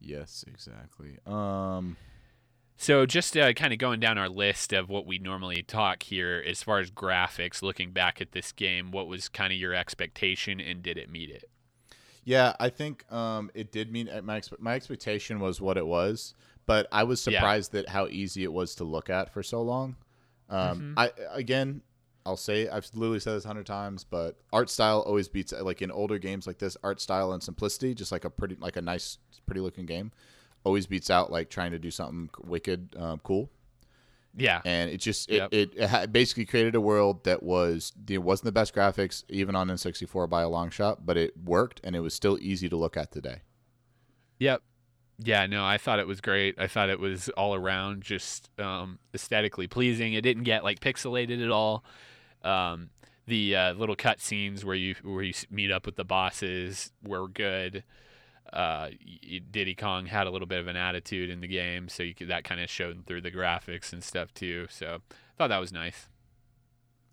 [0.00, 1.18] Yes, exactly.
[1.26, 1.96] Um,
[2.78, 6.42] So just uh, kind of going down our list of what we normally talk here,
[6.46, 10.60] as far as graphics, looking back at this game, what was kind of your expectation,
[10.60, 11.44] and did it meet it?
[12.28, 16.34] yeah, I think um, it did mean my expe- my expectation was what it was,
[16.66, 17.38] but I was Yeah.
[17.38, 19.94] surprised at how easy it was to look at for so long.
[20.48, 21.82] Um, I again,
[22.24, 25.82] I'll say I've literally said this a hundred times, but art style always beats like
[25.82, 26.76] in older games like this.
[26.82, 30.12] Art style and simplicity, just like a pretty like a nice, pretty looking game,
[30.64, 33.50] always beats out like trying to do something wicked, um, cool.
[34.38, 35.54] Yeah, and it just it, Yep.
[35.54, 39.56] it, it ha- basically created a world that was it wasn't the best graphics even
[39.56, 42.76] on N64 by a long shot, but it worked and it was still easy to
[42.76, 43.40] look at today.
[44.38, 44.62] Yep.
[45.18, 46.58] Yeah, no, I thought it was great.
[46.58, 50.12] I thought it was all around just um, aesthetically pleasing.
[50.12, 51.84] It didn't get like pixelated at all.
[52.42, 52.90] Um,
[53.26, 57.28] the uh, little cut scenes where you where you meet up with the bosses were
[57.28, 57.82] good.
[58.52, 58.90] Uh,
[59.50, 62.28] Diddy Kong had a little bit of an attitude in the game, so you could,
[62.28, 64.66] that kind of showed through the graphics and stuff too.
[64.70, 66.08] So I thought that was nice.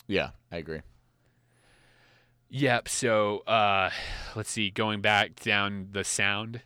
[0.08, 0.82] Yeah, I agree.
[2.50, 2.88] Yep.
[2.88, 3.90] So uh,
[4.36, 4.70] let's see.
[4.70, 6.62] Going back down the sound,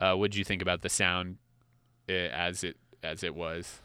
[0.00, 1.36] uh, what did you think about the sound
[2.08, 3.78] uh, as it as it was?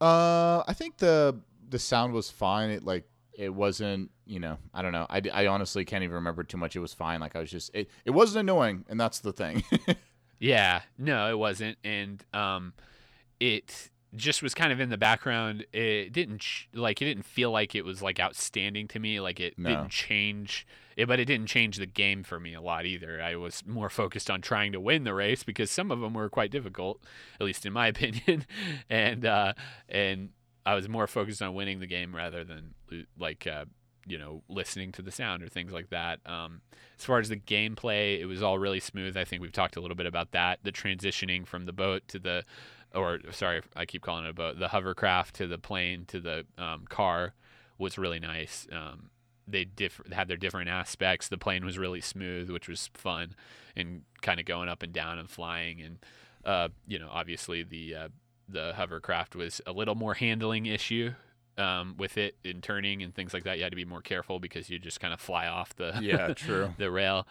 [0.00, 2.70] Uh, I think the the sound was fine.
[2.70, 5.06] It like it wasn't you know I don't know.
[5.08, 6.76] I, I honestly can't even remember too much.
[6.76, 7.20] It was fine.
[7.20, 9.64] Like I was just it it wasn't annoying, and that's the thing.
[10.40, 12.72] Yeah, no, it wasn't, and um,
[13.38, 15.64] it just was kind of in the background.
[15.72, 19.20] It didn't ch- like it didn't feel like it was like outstanding to me.
[19.20, 19.68] Like it No.
[19.70, 23.22] didn't change it, but it didn't change the game for me a lot either.
[23.22, 26.28] I was more focused on trying to win the race because some of them were
[26.28, 27.00] quite difficult,
[27.40, 28.44] at least in my opinion,
[28.88, 29.52] and uh,
[29.88, 30.30] and
[30.66, 32.74] I was more focused on winning the game rather than
[33.18, 33.64] like uh,
[34.06, 36.18] you know listening to the sound or things like that.
[36.26, 36.62] Um,
[36.98, 39.16] as far as the gameplay, it was all really smooth.
[39.16, 40.58] I think we've talked a little bit about that.
[40.64, 42.44] The transitioning from the boat to the,
[42.94, 46.46] or sorry, I keep calling it a boat, the hovercraft to the plane to the
[46.58, 47.34] um, car
[47.78, 48.66] was really nice.
[48.72, 49.10] Um,
[49.46, 51.28] they diff- had their different aspects.
[51.28, 53.34] The plane was really smooth, which was fun,
[53.76, 55.80] and kind of going up and down and flying.
[55.80, 55.98] And
[56.44, 58.08] uh, you know, obviously the uh,
[58.48, 61.12] the hovercraft was a little more handling issue
[61.58, 63.58] um, with it in turning and things like that.
[63.58, 66.32] You had to be more careful because you just kind of fly off the yeah,
[66.34, 66.74] true.
[66.78, 67.26] the rail,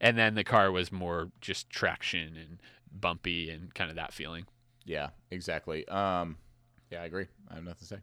[0.00, 2.60] and then the car was more just traction and
[2.92, 4.46] bumpy and kind of that feeling.
[4.84, 5.86] Yeah, exactly.
[5.88, 6.36] Um,
[6.90, 7.26] yeah, I agree.
[7.50, 7.98] I have nothing to say.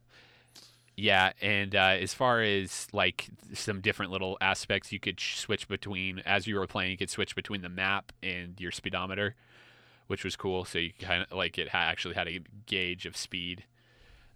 [0.98, 6.20] Yeah, and uh, as far as like some different little aspects, you could switch between
[6.20, 6.92] as you were playing.
[6.92, 9.36] You could switch between the map and your speedometer,
[10.08, 10.66] which was cool.
[10.66, 13.64] So you kind of like it ha- actually had a gauge of speed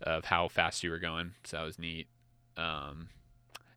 [0.02, 1.34] of how fast you were going.
[1.44, 2.08] So that was neat.
[2.58, 3.10] Um,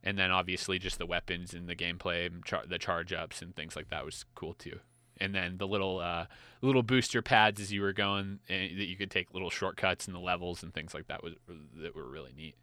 [0.04, 3.74] and then obviously just the weapons and the gameplay, char- the charge ups and things
[3.76, 4.78] like that was cool too.
[5.20, 6.26] And then the little uh,
[6.62, 10.12] little booster pads as you were going, and that you could take little shortcuts in
[10.14, 11.34] the levels and things like that was
[11.82, 12.56] that were really neat.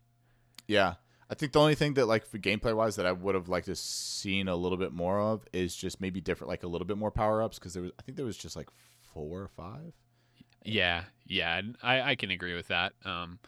[0.67, 0.95] Yeah.
[1.27, 3.65] I think the only thing that like for gameplay wise that I would have liked
[3.65, 6.97] to seen a little bit more of is just maybe different like a little bit
[6.97, 9.93] more power ups because there was I think there was just like four or five.
[10.63, 12.93] Yeah, yeah, I, I can agree with that.
[13.03, 13.39] Um,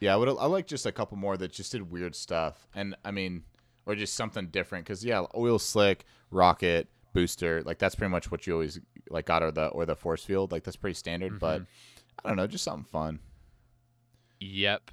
[0.00, 2.96] Yeah, I would I like just a couple more that just did weird stuff and
[3.04, 3.42] I mean
[3.84, 8.46] or just something different because yeah oil slick rocket booster like that's pretty much what
[8.46, 11.62] you always like got or the or the force field like that's pretty standard but
[12.24, 13.20] I don't know just something fun.
[14.38, 14.90] yep.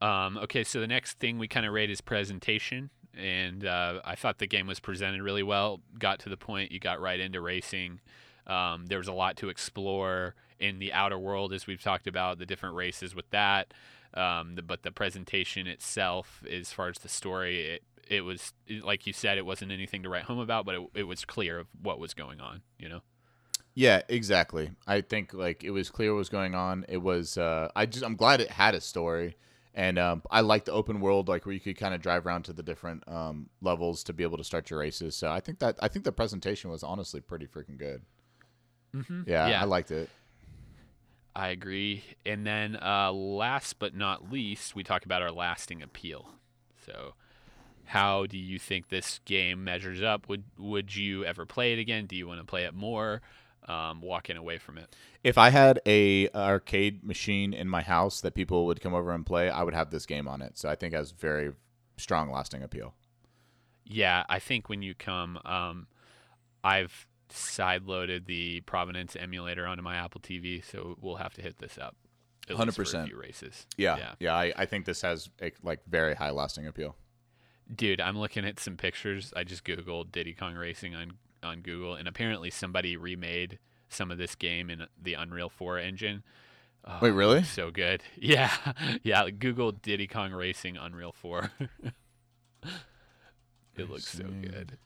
[0.00, 4.14] Um, okay, so the next thing we kind of rate is presentation, and uh, I
[4.14, 5.80] thought the game was presented really well.
[5.98, 8.00] Got to the point, you got right into racing.
[8.46, 12.38] Um, there was a lot to explore in the outer world, as we've talked about
[12.38, 13.72] the different races with that.
[14.14, 19.06] Um, the, but the presentation itself, as far as the story, it it was like
[19.06, 21.66] you said, it wasn't anything to write home about, but it, it was clear of
[21.80, 22.62] what was going on.
[22.78, 23.00] You know.
[23.74, 24.70] Yeah, exactly.
[24.86, 26.86] I think like it was clear what was going on.
[26.88, 29.36] It was uh I just I'm glad it had a story.
[29.78, 32.44] And um, I like the open world, like where you could kind of drive around
[32.44, 35.14] to the different um, levels to be able to start your races.
[35.14, 38.00] So I think that I think the presentation was honestly pretty freaking good.
[38.94, 39.24] Mm-hmm.
[39.26, 39.60] Yeah, Yeah.
[39.60, 40.08] I liked it.
[41.34, 42.02] I agree.
[42.24, 46.30] And then uh, last but not least, we talk about our lasting appeal.
[46.86, 47.12] So,
[47.86, 50.28] how do you think this game measures up?
[50.28, 52.06] Would would you ever play it again?
[52.06, 53.22] Do you want to play it more?
[53.68, 54.94] Um, walking away from it.
[55.24, 59.26] If I had a arcade machine in my house that people would come over and
[59.26, 60.56] play, I would have this game on it.
[60.56, 61.52] So I think it has very
[61.96, 62.94] strong lasting appeal.
[63.84, 65.88] Yeah, I think when you come, um,
[66.62, 71.58] I've side loaded the Provenance emulator onto my Apple TV, so we'll have to hit
[71.58, 71.96] this up.
[72.48, 73.16] at least for a 100%.
[73.16, 73.66] races.
[73.76, 74.14] Yeah, yeah.
[74.20, 74.34] yeah.
[74.34, 76.96] I, I think this has a, like very high lasting appeal.
[77.74, 79.32] Dude, I'm looking at some pictures.
[79.36, 84.18] I just googled Diddy Kong Racing on on Google, and apparently somebody remade some of
[84.18, 86.24] this game in the Unreal 4 engine.
[86.84, 87.42] Oh, Wait, really?
[87.42, 88.02] So good.
[88.16, 88.52] Yeah,
[89.02, 89.28] yeah.
[89.30, 91.50] Google Diddy Kong Racing Unreal 4.
[93.76, 94.78] it looks so good.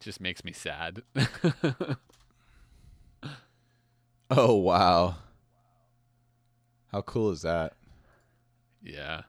[0.00, 1.02] Just makes me sad.
[4.30, 5.16] Oh wow,
[6.92, 7.72] how cool is that?
[8.82, 9.22] Yeah.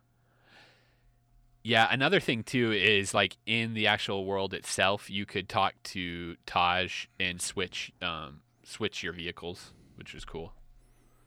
[1.64, 6.36] Yeah, another thing too is like in the actual world itself, you could talk to
[6.46, 10.54] Taj and switch um switch your vehicles, which was cool.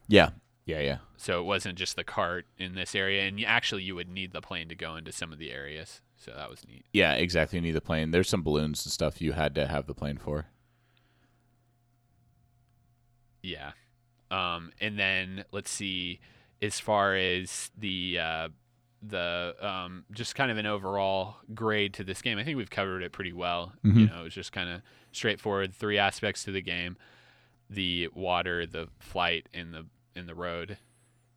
[0.09, 0.31] Yeah,
[0.65, 0.99] yeah, yeah.
[1.17, 4.33] So it wasn't just the cart in this area and you, actually you would need
[4.33, 6.01] the plane to go into some of the areas.
[6.17, 6.85] So that was neat.
[6.93, 7.59] Yeah, exactly.
[7.59, 8.13] You need the plane.
[8.13, 10.47] There's some balloons and stuff you had to have the plane for.
[13.43, 13.73] Yeah.
[14.31, 16.21] Um, and then let's see,
[16.63, 18.49] as far as the uh,
[19.03, 23.03] the um, just kind of an overall grade to this game, I think we've covered
[23.03, 23.73] it pretty well.
[23.83, 24.11] You Mhm.
[24.11, 25.75] know, it was just kind of straightforward.
[25.75, 26.97] Three aspects to the game:
[27.69, 30.79] the water, the flight, and the in the road,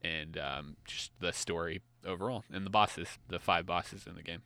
[0.02, 4.44] and um, just the story overall, and the bosses, the five bosses in the game.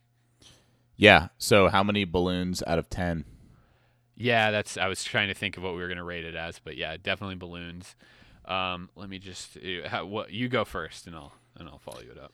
[0.96, 1.28] Yeah.
[1.38, 3.24] So how many balloons out of ten?
[4.16, 4.76] Yeah, that's.
[4.76, 6.96] I was trying to think of what we were gonna rate it as, but yeah,
[7.02, 7.96] definitely balloons.
[8.44, 12.00] Um, let me just uh, how, what you go first, and I'll and I'll follow
[12.00, 12.32] you it up.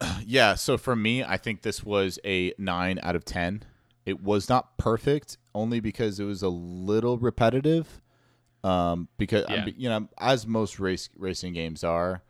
[0.26, 0.54] Yeah.
[0.54, 3.62] So for me, I think this was a nine out of ten.
[4.04, 8.00] It was not perfect, only because it was a little repetitive.
[8.64, 9.66] Um, because Yeah.
[9.76, 12.22] You know, as most race racing games are,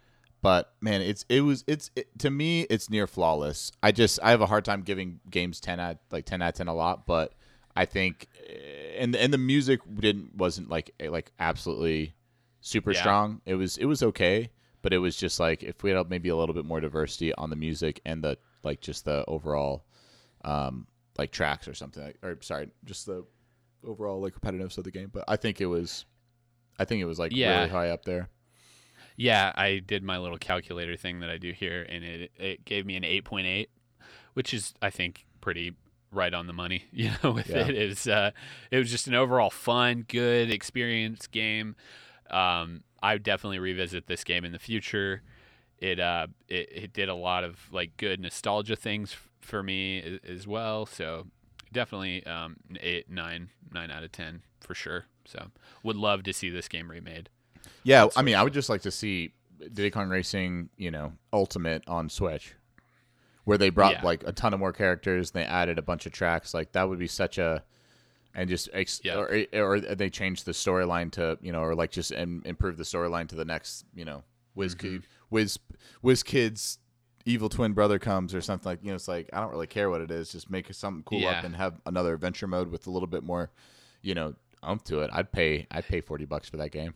[0.42, 3.73] but man, it's it was it's it, to me it's near flawless.
[3.83, 6.55] I just I have a hard time giving games ten out like ten out of
[6.55, 7.33] ten a lot, but
[7.75, 12.14] I think eh, and and the music didn't wasn't like eh, like absolutely
[12.61, 13.01] super Yeah.
[13.01, 13.40] strong.
[13.47, 14.51] It was it was okay,
[14.88, 17.51] but it was just like if we had maybe a little bit more diversity on
[17.51, 19.85] the music and the like just the overall
[20.46, 20.87] um
[21.18, 23.22] like tracks or something like or sorry, just the
[23.85, 25.11] overall like repetitiveness of the game.
[25.12, 26.07] But I think it was
[26.79, 27.59] I think it was like Yeah.
[27.59, 28.31] really high up there.
[29.16, 32.87] Yeah, I did my little calculator thing that I do here, and it it gave
[32.87, 33.68] me an eight point eight,
[34.33, 35.74] which is I think pretty
[36.11, 36.85] right on the money.
[36.92, 37.66] You know, with Yeah.
[37.68, 38.31] it is uh,
[38.70, 41.77] it was just an overall fun, good experience game.
[42.31, 45.23] Um, I would definitely revisit this game in the future.
[45.79, 50.01] It uh it, it did a lot of like good nostalgia things f- for me
[50.25, 50.87] as, as well.
[50.87, 51.27] So
[51.73, 55.05] definitely um eight nine nine out of ten for sure.
[55.25, 55.49] So
[55.83, 57.29] would love to see this game remade.
[57.85, 59.33] Yeah, I mean, I would just like to see
[59.73, 62.55] Diddy Kong Racing, you know, Ultimate on Switch,
[63.45, 64.05] where they brought Yeah.
[64.05, 65.31] like a ton of more characters.
[65.33, 66.55] And they added a bunch of tracks.
[66.55, 67.63] Like that would be such a,
[68.38, 69.16] and just ex- Yeah.
[69.18, 72.85] or or they change the storyline to you know, or like just im- improve the
[72.85, 74.22] storyline to the next, you know,
[74.55, 74.88] Wiz Mm-hmm.
[74.96, 75.59] Kid, Wiz
[76.03, 76.79] Wiz Kids.
[77.24, 78.94] Evil twin brother comes or something like you know.
[78.94, 80.33] It's like I don't really care what it is.
[80.33, 81.33] Just make something cool Yeah.
[81.33, 83.51] up and have another adventure mode with a little bit more,
[84.01, 85.11] you know, umph to it.
[85.12, 85.66] I'd pay.
[85.70, 86.94] I'd pay forty bucks for that game.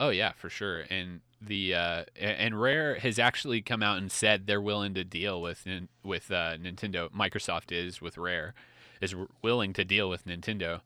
[0.00, 0.80] Oh yeah, for sure.
[0.90, 5.40] And the uh, and Rare has actually come out and said they're willing to deal
[5.40, 5.64] with
[6.02, 7.08] with uh, Nintendo.
[7.12, 8.54] Microsoft is with Rare
[9.00, 10.80] is w- willing to deal with Nintendo.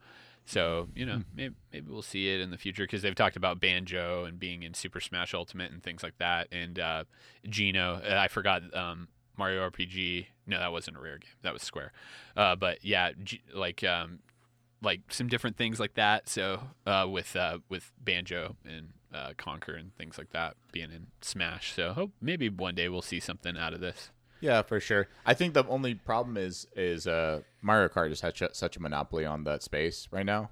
[0.45, 3.61] So you know maybe, maybe we'll see it in the future because they've talked about
[3.61, 6.49] Banjo and being in Super Smash Ultimate and things like that.
[6.51, 7.05] And uh,
[7.49, 10.27] Geno, uh, I forgot um, Mario RPG.
[10.47, 11.31] No, that wasn't a Rare game.
[11.43, 11.93] That was Square.
[12.37, 14.21] Uh, but yeah, G- like um,
[14.83, 16.29] like some different things like that.
[16.29, 21.09] So uh, with uh, with banjo and uh, Conker and things like that being in
[21.21, 21.75] Smash.
[21.75, 24.11] So hope maybe one day we'll see something out of this.
[24.41, 25.09] Yeah, for sure.
[25.27, 28.77] I think the only problem is is uh, Mario Kart just has such a, such
[28.77, 30.51] a monopoly on that space right now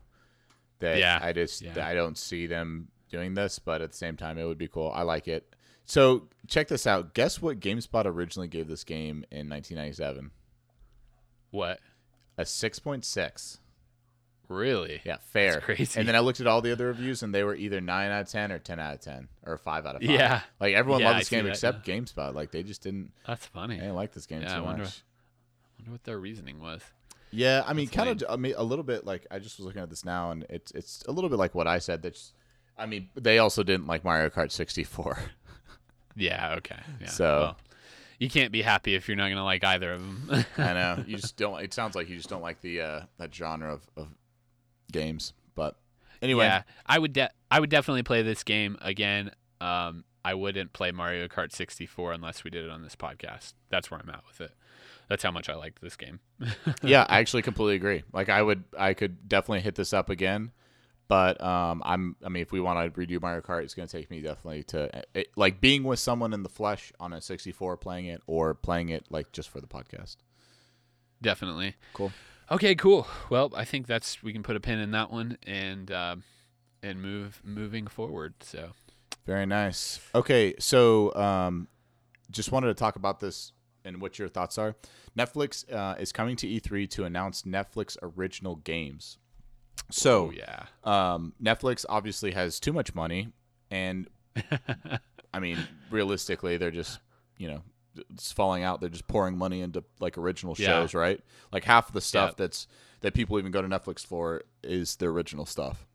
[0.81, 1.87] that Yeah, I just yeah.
[1.87, 3.59] I don't see them doing this.
[3.59, 4.91] But at the same time, it would be cool.
[4.95, 5.55] I like it.
[5.85, 7.15] So check this out.
[7.15, 10.33] Guess what GameSpot originally gave this game in 1997?
[11.53, 11.79] What
[12.37, 13.59] A 6.6.
[14.49, 15.01] really?
[15.05, 15.53] Yeah, fair.
[15.55, 15.99] That's crazy.
[16.01, 18.23] And then I looked at all the other reviews, and they were either nine out
[18.23, 20.11] of ten or ten out of ten or five out of five.
[20.11, 20.41] Yeah.
[20.61, 22.35] like everyone Yeah, loved this see game that except GameSpot.
[22.35, 23.13] Like they just didn't.
[23.27, 23.75] That's funny.
[23.77, 25.03] They didn't like this game Yeah, too I wonder- much.
[25.03, 26.83] I wonder what their reasoning was.
[27.33, 28.29] Yeah, I mean, That's kind lame.
[28.29, 28.35] of.
[28.35, 30.71] I mean, a little bit like I just was looking at this now, and it's
[30.73, 32.03] it's a little bit like what I said.
[32.03, 32.33] That's,
[32.79, 35.19] I mean, they also didn't like Mario Kart 64.
[36.19, 36.55] Yeah.
[36.59, 36.79] Okay.
[37.01, 37.09] Yeah.
[37.09, 37.57] So- well,
[38.19, 40.45] you can't be happy if you're not gonna like either of them.
[40.57, 41.63] I know you just don't.
[41.63, 44.09] It sounds like you just don't like the uh, that genre of, of
[44.93, 45.33] games.
[45.55, 45.77] But
[46.23, 47.13] anyway, Yeah, I would.
[47.13, 49.31] De- I would definitely play this game again.
[49.61, 53.55] Um, I wouldn't play Mario Kart 64 unless we did it on this podcast.
[53.71, 54.53] That's where I'm at with it.
[55.09, 56.19] That's how much I liked this game.
[56.83, 58.03] yeah, I actually completely agree.
[58.13, 60.51] Like I would, I could definitely hit this up again,
[61.07, 63.97] But um, I'm I mean, if we want to redo Mario Kart, it's going to
[63.97, 67.77] take me definitely to it, like being with someone in the flesh on a 64
[67.77, 70.17] playing it, or playing it like just for the podcast.
[71.23, 71.77] Definitely.
[71.95, 72.13] Cool.
[72.51, 73.07] Okay, cool.
[73.29, 76.17] Well, I think that's we can put a pin in that one and uh,
[76.83, 78.35] and move moving forward.
[78.41, 78.71] So
[79.27, 79.99] Very nice.
[80.15, 81.69] Okay, so um,
[82.31, 83.53] just wanted to talk about this
[83.85, 84.77] and what your thoughts are.
[85.19, 89.19] Netflix uh, is coming to E3 to announce Netflix original games.
[89.91, 93.29] So oh, yeah, um, Netflix obviously has too much money,
[93.71, 94.09] and
[95.35, 95.59] I mean,
[95.91, 97.01] realistically, they're just
[97.39, 97.63] you know
[98.13, 98.81] it's falling out.
[98.81, 100.67] They're just pouring money into like original Yeah.
[100.67, 101.21] shows, right?
[101.53, 102.35] Like half of the stuff Yeah.
[102.47, 102.67] that's
[103.01, 105.87] that people even go to Netflix for is the original stuff.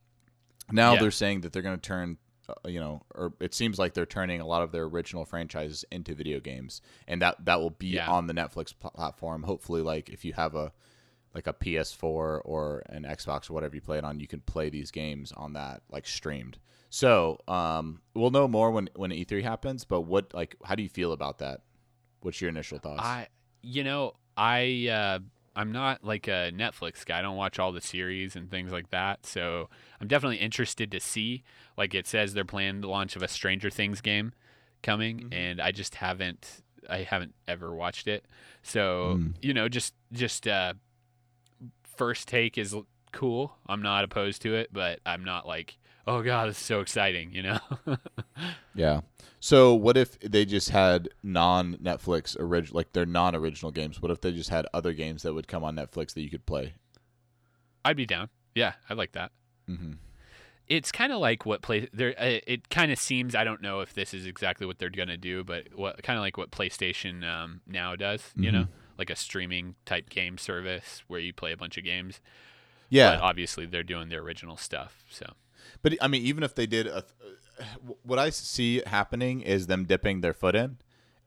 [0.72, 1.00] Now Yeah.
[1.02, 4.06] they're saying that they're going to turn, uh, you know, or it seems like they're
[4.06, 7.88] turning a lot of their original franchises into video games, and that that will be
[7.96, 8.10] Yeah.
[8.10, 9.44] on the Netflix pl- platform.
[9.44, 10.72] Hopefully, like if you have a
[11.34, 14.70] like a PS4 or an Xbox or whatever you play it on, you can play
[14.70, 16.58] these games on that like streamed.
[16.90, 19.86] So um, we'll know more when when E3 happens.
[19.86, 21.62] But what like how do you feel about that?
[22.22, 23.02] What's your initial thoughts?
[23.04, 23.28] I
[23.62, 25.20] you know I uh,
[25.56, 27.20] I'm not like a Netflix guy.
[27.20, 29.26] I don't watch all the series and things like that.
[29.26, 31.44] So I'm definitely interested to see.
[31.78, 34.32] Like it says, they're planning the launch of a Stranger Things game
[34.82, 35.34] coming, Mm-hmm.
[35.34, 38.26] and I just haven't I haven't ever watched it.
[38.64, 39.34] So Mm.
[39.42, 40.74] you know, just just uh,
[41.98, 42.76] first take is
[43.12, 43.58] cool.
[43.68, 47.34] I'm not opposed to it, but I'm not like, oh god, it's so exciting.
[47.34, 47.60] You know.
[48.74, 49.02] Yeah.
[49.42, 54.02] So what if they just had non Netflix original like their non original games?
[54.02, 56.46] What if they just had other games that would come on Netflix that you could
[56.46, 56.76] play?
[57.84, 58.30] I'd be down.
[58.56, 59.32] Yeah, I'd like that.
[59.70, 59.94] Mm-hmm.
[60.68, 63.80] it's kind of like what play there uh, it kind of seems i don't know
[63.82, 66.50] if this is exactly what they're going to do but what kind of like what
[66.52, 68.66] playstation um, now does you know
[68.98, 72.20] like a streaming type game service where you play a bunch of games
[72.90, 73.16] Yeah.
[73.16, 75.26] but obviously they're doing their original stuff so
[75.82, 77.04] But I mean, even if they did, a,
[78.04, 80.78] what I see happening is them dipping their foot in,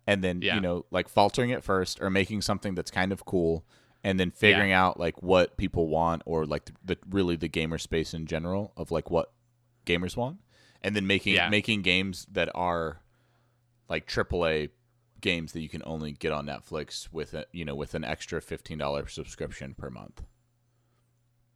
[0.07, 0.57] and then Yeah.
[0.57, 3.65] you know, like faltering at first, or making something that's kind of cool,
[4.03, 7.79] and then figuring out like what people want, or like the, the really the gamer
[7.79, 9.33] space in general of like what
[9.87, 10.41] gamers want,
[10.83, 11.49] and then making Yeah.
[11.49, 13.01] making games that are
[13.89, 14.71] like AAA
[15.21, 18.43] games that you can only get on Netflix with a, you know with an extra
[18.43, 20.23] fifteen dollar subscription per month.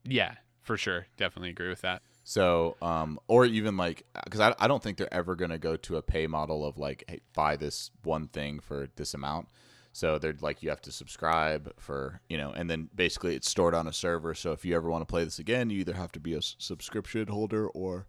[0.04, 4.68] yeah for sure definitely agree with that So, um, or even like, because I, I
[4.68, 7.56] don't think they're ever going to go to a pay model of like, hey, buy
[7.56, 9.48] this one thing for this amount.
[9.94, 13.74] So they're like, you have to subscribe for, you know, and then basically it's stored
[13.74, 14.34] on a server.
[14.34, 16.38] So if you ever want to play this again, you either have to be a
[16.38, 18.06] s- subscription holder or,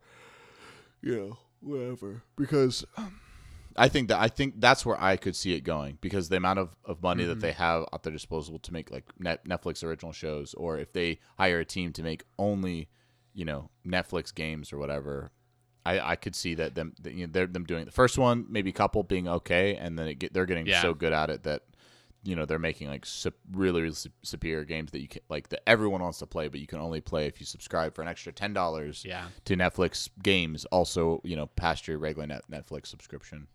[1.01, 2.23] you know, whatever.
[2.35, 3.21] Because um,
[3.77, 6.59] I think that I think that's where I could see it going because the amount
[6.59, 10.11] of, of money that they have at their disposal to make like net, Netflix original
[10.11, 12.89] shows, or if they hire a team to make only,
[13.39, 15.31] you know, Netflix games or whatever,
[15.85, 18.45] I, I could see that them that, you know, they're them doing the first one,
[18.49, 20.81] maybe a couple being okay, and then it get, they're getting Yeah.
[20.81, 21.61] so good at it that
[22.21, 25.47] you know they're making like sup- really, really sup- superior games that you can like
[25.49, 28.09] that everyone wants to play, but you can only play if you subscribe for an
[28.09, 30.65] extra ten dollars yeah to Netflix games.
[30.65, 33.47] Also, you know, past your regular net Netflix subscription.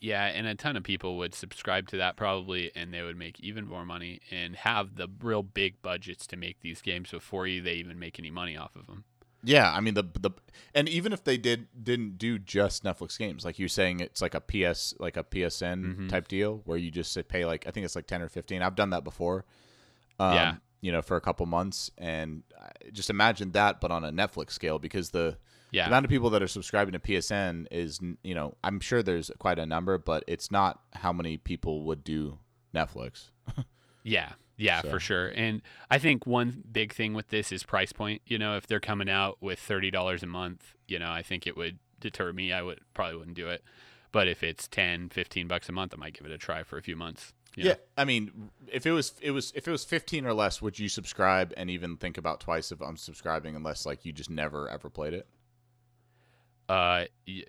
[0.00, 3.40] Yeah and a ton of people would subscribe to that probably and they would make
[3.40, 7.60] even more money and have the real big budgets to make these games before you
[7.62, 9.04] they even make any money off of them
[9.44, 10.30] Yeah, I mean the the
[10.74, 14.34] and even if they did didn't do just Netflix games, like you're saying, it's like
[14.34, 16.08] a PS like a PSN Mm-hmm.
[16.08, 18.60] type deal where you just pay like I think it's like ten or fifteen.
[18.62, 19.44] I've done that before.
[20.18, 20.54] Um, Yeah.
[20.80, 24.50] you know, for a couple months, and I- just imagine that, but on a Netflix
[24.52, 25.36] scale, because the
[25.70, 29.02] yeah the amount of people that are subscribing to PSN is, you know, I'm sure
[29.02, 32.38] there's quite a number, but it's not how many people would do
[32.74, 33.30] Netflix.
[34.08, 35.32] Yeah, yeah, So- for sure.
[35.34, 38.22] And I think one big thing with this is price point.
[38.24, 41.44] You know, if they're coming out with thirty dollars a month, you know, I think
[41.44, 42.52] it would deter me.
[42.52, 43.64] I would probably wouldn't do it.
[44.12, 46.78] But if it's 10, 15 bucks a month, I might give it a try for
[46.78, 47.32] a few months.
[47.56, 47.64] know?
[47.64, 50.78] Yeah, I mean, if it was it was if it was fifteen or less, would
[50.78, 54.88] you subscribe and even think about twice of unsubscribing unless like you just never ever
[54.88, 55.26] played it?
[56.68, 57.42] Uh, y-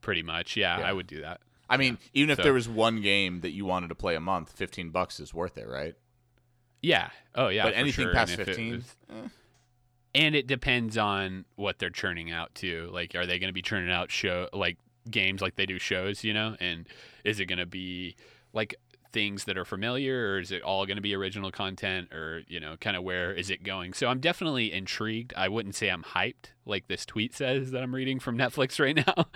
[0.00, 0.56] pretty much.
[0.56, 0.88] Yeah, Yeah.
[0.88, 1.40] I would do that.
[1.70, 4.20] I mean, even if So- there was one game that you wanted to play a
[4.20, 5.94] month, fifteen bucks is worth it, right?
[6.82, 7.10] Yeah.
[7.34, 7.64] Oh, yeah.
[7.64, 8.14] But for anything sure.
[8.14, 8.72] past And if it 15?
[8.74, 9.30] was-
[10.14, 12.88] and it depends on what they're churning out too.
[12.92, 14.78] Like, are they going to be churning out show like
[15.10, 16.24] games like they do shows?
[16.24, 16.86] You know, and
[17.24, 18.16] is it going to be
[18.52, 18.74] like
[19.12, 22.60] things that are familiar, or is it all going to be original content, or you
[22.60, 23.92] know, kind of where is it going?
[23.92, 25.32] So I'm definitely intrigued.
[25.36, 28.96] I wouldn't say I'm hyped, like this tweet says that I'm reading from Netflix right
[28.96, 29.26] now.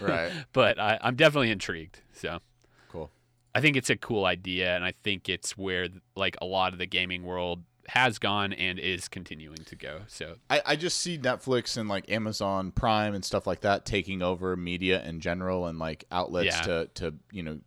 [0.00, 0.32] Right.
[0.52, 2.00] but I, I'm definitely intrigued.
[2.12, 2.40] So.
[2.88, 3.10] Cool.
[3.54, 6.78] I think it's a cool idea, and I think it's where like a lot of
[6.78, 10.02] the gaming world has gone and is continuing to go.
[10.06, 14.22] So I, I just see Netflix and like Amazon Prime and stuff like that taking
[14.22, 16.60] over media in general and like outlets Yeah.
[16.62, 17.58] to to you know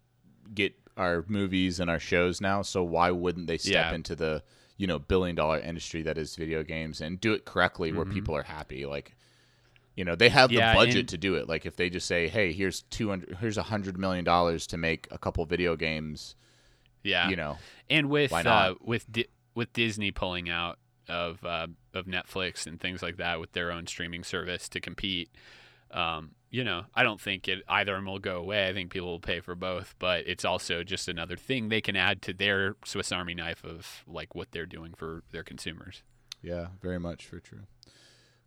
[0.53, 2.61] get our movies and our shows now.
[2.61, 3.95] So why wouldn't they step Yeah.
[3.95, 4.43] into the
[4.77, 8.13] you know billion dollar industry that is video games and do it correctly where Mm-hmm.
[8.13, 8.85] people are happy?
[8.85, 9.15] Like
[9.95, 11.47] you know they have Yeah, the budget and- to do it.
[11.47, 14.77] Like if they just say, hey, here's two hundred, here's a hundred million dollars to
[14.77, 16.35] make a couple video games.
[17.03, 17.57] yeah, You know,
[17.89, 20.79] and with uh, with Di- with Disney pulling out
[21.09, 25.29] of uh, of Netflix and things like that with their own streaming service to compete,
[25.91, 28.67] um, you know, I don't think it either of them will go away.
[28.67, 31.95] I think people will pay for both, but it's also just another thing they can
[31.95, 36.03] add to their Swiss Army knife of like what they're doing for their consumers.
[36.43, 37.61] yeah, very much for true.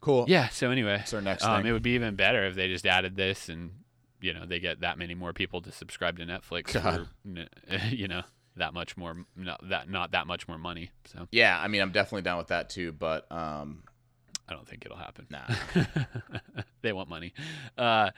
[0.00, 0.24] Cool.
[0.28, 0.48] Yeah.
[0.50, 3.48] So anyway, our next um, it would be even better if they just added this
[3.48, 3.72] and
[4.20, 7.08] you know they get that many more people to subscribe to Netflix God.
[7.24, 8.22] for you know
[8.56, 10.92] that much more not that not that much more money.
[11.06, 12.92] So Yeah, I mean, I'm definitely down with that too.
[12.92, 13.82] But um,
[14.48, 15.26] I don't think it'll happen.
[15.30, 15.46] nah.
[16.82, 17.34] they want money.
[17.76, 18.10] Uh,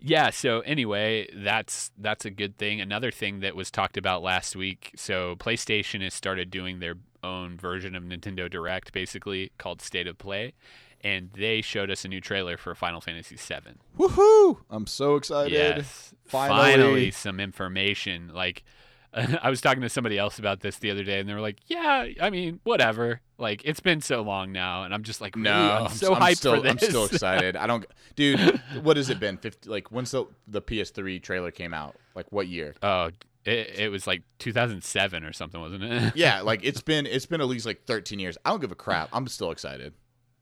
[0.00, 0.30] yeah.
[0.30, 2.80] So anyway, that's that's a good thing.
[2.80, 4.92] Another thing that was talked about last week.
[4.96, 10.16] So PlayStation has started doing their own version of Nintendo Direct, basically called State of
[10.16, 10.54] Play,
[11.02, 13.74] and they showed us a new trailer for Final Fantasy VII.
[13.98, 14.58] Woohoo!
[14.70, 15.52] I'm so excited.
[15.52, 16.58] Yes, Finally.
[16.72, 18.30] finally some information.
[18.32, 18.64] Like.
[19.42, 21.58] I was talking to somebody else about this the other day, and they were like,
[21.66, 23.20] "Yeah, I mean, whatever.
[23.38, 26.36] Like, it's been so long now, and I'm just like, No, I'm, so I'm hyped
[26.36, 26.70] still, for this.
[26.70, 27.56] I'm still excited.
[27.56, 28.60] I don't, dude.
[28.82, 29.36] What has it been?
[29.38, 31.96] 50, like when's the the PS3 trailer came out?
[32.14, 32.74] Like what year?
[32.82, 33.10] Oh,
[33.44, 36.12] it, it was like 2007 or something, wasn't it?
[36.16, 38.36] Yeah, like it's been it's been at least like 13 years.
[38.44, 39.08] I don't give a crap.
[39.12, 39.92] I'm still excited.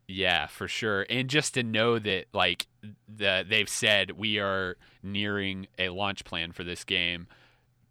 [0.09, 1.07] yeah, for sure.
[1.11, 2.66] And just to know that, like,
[3.09, 7.27] the they've said we are nearing a launch plan for this game.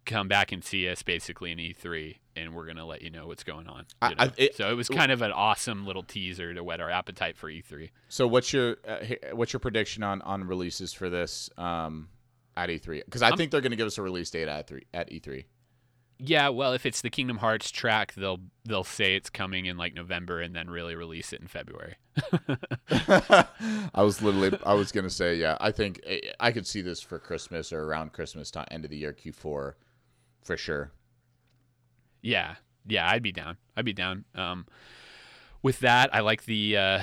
[0.06, 3.44] Come back and see us basically in E3, and we're gonna let you know what's
[3.44, 3.86] going on.
[4.02, 4.14] I-?
[4.18, 7.36] I- it- so it was kind of an awesome little teaser to whet our appetite
[7.36, 7.90] for E E3.
[8.08, 8.98] So what's your uh,
[9.32, 12.08] what's your prediction on on releases for this um
[12.56, 13.04] at E3?
[13.04, 15.20] Because I think they're going to give us a release date at three at E
[15.20, 15.44] E3.
[16.18, 19.94] Yeah, well, if it's the Kingdom Hearts track, they'll they'll say it's coming in like
[19.94, 21.96] November and then really release it in February.
[22.90, 25.56] I was literally I was going to say yeah.
[25.60, 26.00] I think
[26.40, 29.74] I could see this for Christmas or around Christmas time, end of the year Q4
[30.44, 30.92] for sure.
[32.22, 33.56] Yeah, yeah, I'd be down.
[33.76, 34.24] I'd be down.
[34.34, 34.66] Um,
[35.62, 37.00] with that, I like the uh,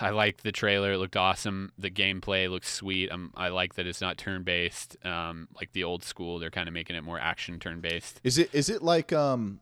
[0.00, 0.92] I like the trailer.
[0.92, 1.72] It looked awesome.
[1.78, 3.10] The gameplay looks sweet.
[3.10, 4.96] Um, I like that it's not turn based.
[5.04, 8.20] Um, like the old school, they're kind of making it more action turn based.
[8.24, 9.60] Is it is it like um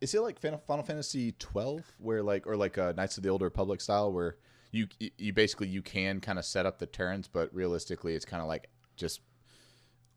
[0.00, 3.28] is it like Final, Final Fantasy 12 where like or like uh, Knights of the
[3.28, 4.36] Old Republic style where
[4.70, 4.86] you
[5.16, 8.48] you basically you can kind of set up the turns but realistically it's kind of
[8.48, 9.20] like just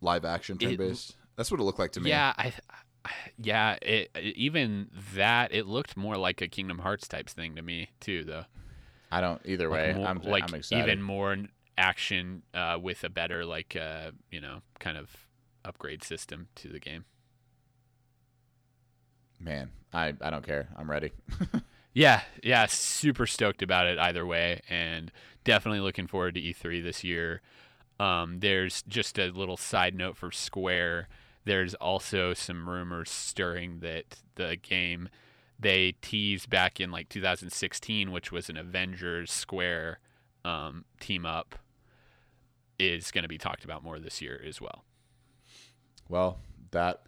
[0.01, 1.15] live action turn based.
[1.35, 2.09] That's what it looked like to me.
[2.09, 2.53] Yeah, I.
[3.41, 7.89] Yeah, it, even that it looked more like a Kingdom Hearts types thing to me
[7.99, 8.43] too, though.
[9.11, 9.93] I don't either Like way.
[9.93, 10.83] more- I'm like I'm excited.
[10.83, 11.35] even more
[11.77, 15.09] action uh, with a better like uh, you know kind of
[15.65, 17.05] upgrade system to the game.
[19.39, 20.67] Man, I I don't care.
[20.77, 21.11] I'm ready.
[21.93, 25.11] Yeah, yeah, super stoked about it either way, and
[25.43, 27.41] definitely looking forward to E3 this year.
[28.01, 31.07] Um, there's just a little side note for Square.
[31.45, 35.07] There's also some rumors stirring that the game
[35.59, 39.99] they teased back in like 2016, which was an Avengers Square
[40.43, 41.53] um, team up,
[42.79, 44.83] is going to be talked about more this year as well.
[46.09, 46.39] well,
[46.71, 47.03] that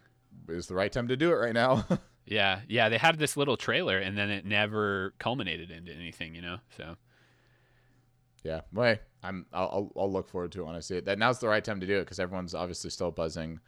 [0.48, 1.84] is the right time to do it right now.
[2.26, 6.40] Yeah, yeah, they had this little trailer, and then it never culminated into anything, you
[6.40, 6.56] know.
[6.74, 6.96] So
[8.44, 8.60] yeah.
[8.72, 11.06] Well, I'm I'll, I'll look forward to it when I see it.
[11.06, 13.58] That now's the right time to do it because everyone's obviously still buzzing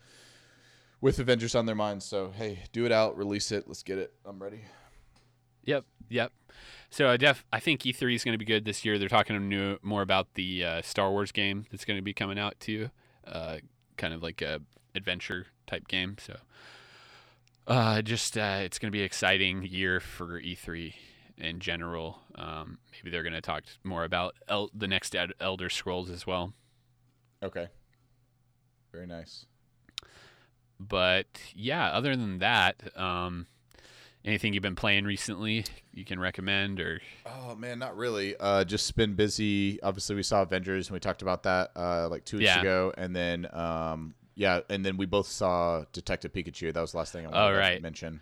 [1.01, 2.05] with Avengers on their minds.
[2.05, 3.67] So hey, do it out, release it.
[3.67, 4.13] Let's get it.
[4.25, 4.61] I'm ready.
[5.65, 6.33] Yep, yep.
[6.91, 8.99] So I def I think E3 is going to be good this year.
[8.99, 12.39] They're talking new, more about the uh, Star Wars game that's going to be coming
[12.39, 12.91] out too,
[13.27, 13.57] uh,
[13.97, 14.61] kind of like a
[14.95, 16.17] adventure type game.
[16.21, 16.37] So
[17.67, 20.95] uh, just uh, it's going to be an exciting year for E3
[21.39, 22.21] in general.
[22.35, 26.27] Um, maybe they're going to talk more about El- the next Ed- Elder Scrolls as
[26.27, 26.53] well.
[27.43, 27.69] Okay.
[28.93, 29.47] Very nice.
[30.79, 33.47] But yeah, other than that, um,
[34.25, 38.37] anything you've been playing recently you can recommend or Oh man, not really.
[38.39, 39.81] Uh, just been busy.
[39.83, 42.61] Obviously, we saw Avengers and we talked about that uh, like two weeks Yeah.
[42.61, 46.73] ago, and then um, yeah, and then we both saw Detective Pikachu.
[46.75, 47.81] That was the last thing I wanted Oh, to right.
[47.83, 48.21] mention.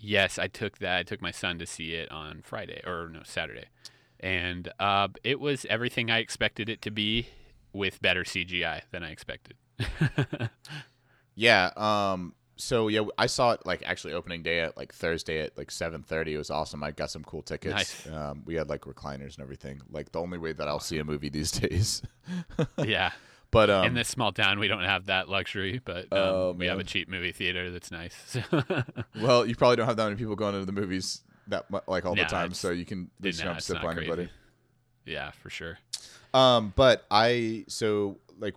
[0.00, 0.98] Yes, I took that.
[0.98, 3.66] I took my son to see it on Friday or no Saturday,
[4.20, 7.28] and uh, it was everything I expected it to be,
[7.72, 9.56] with better CGI than I expected.
[11.34, 11.70] Yeah.
[11.76, 12.34] Um.
[12.56, 16.02] so yeah, I saw it like actually opening day at like Thursday at like seven
[16.02, 16.34] thirty.
[16.34, 16.82] It was awesome.
[16.82, 17.74] I got some cool tickets.
[17.74, 18.08] Nice.
[18.08, 19.80] Um, we had like recliners and everything.
[19.90, 22.02] Like the only way that I'll see a movie these days.
[22.84, 23.12] yeah.
[23.50, 26.66] But um, in this small town, we don't have that luxury, but um, Oh, we
[26.66, 28.36] have a cheap movie theater that's nice.
[29.20, 32.14] well, you probably don't have that many people going into the movies that like all
[32.14, 34.28] the time, so you can at least you No, don't have sit by anybody.
[35.06, 35.78] yeah, for sure.
[36.34, 38.54] Um, but I so like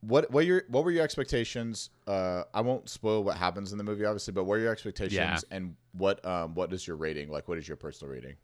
[0.00, 1.90] what what your what were your expectations?
[2.06, 5.14] Uh, I won't spoil what happens in the movie, obviously, but what are your expectations
[5.14, 5.38] Yeah.
[5.50, 7.30] and what um what is your rating?
[7.30, 8.36] Like, what is your personal rating?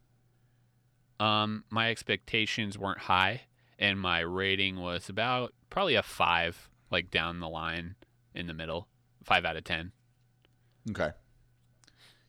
[1.21, 3.41] Um, my expectations weren't high,
[3.79, 7.95] and my rating was about probably a five, like down the line
[8.35, 8.89] in the middle,
[9.25, 9.93] five out of ten.
[10.91, 11.11] Okay.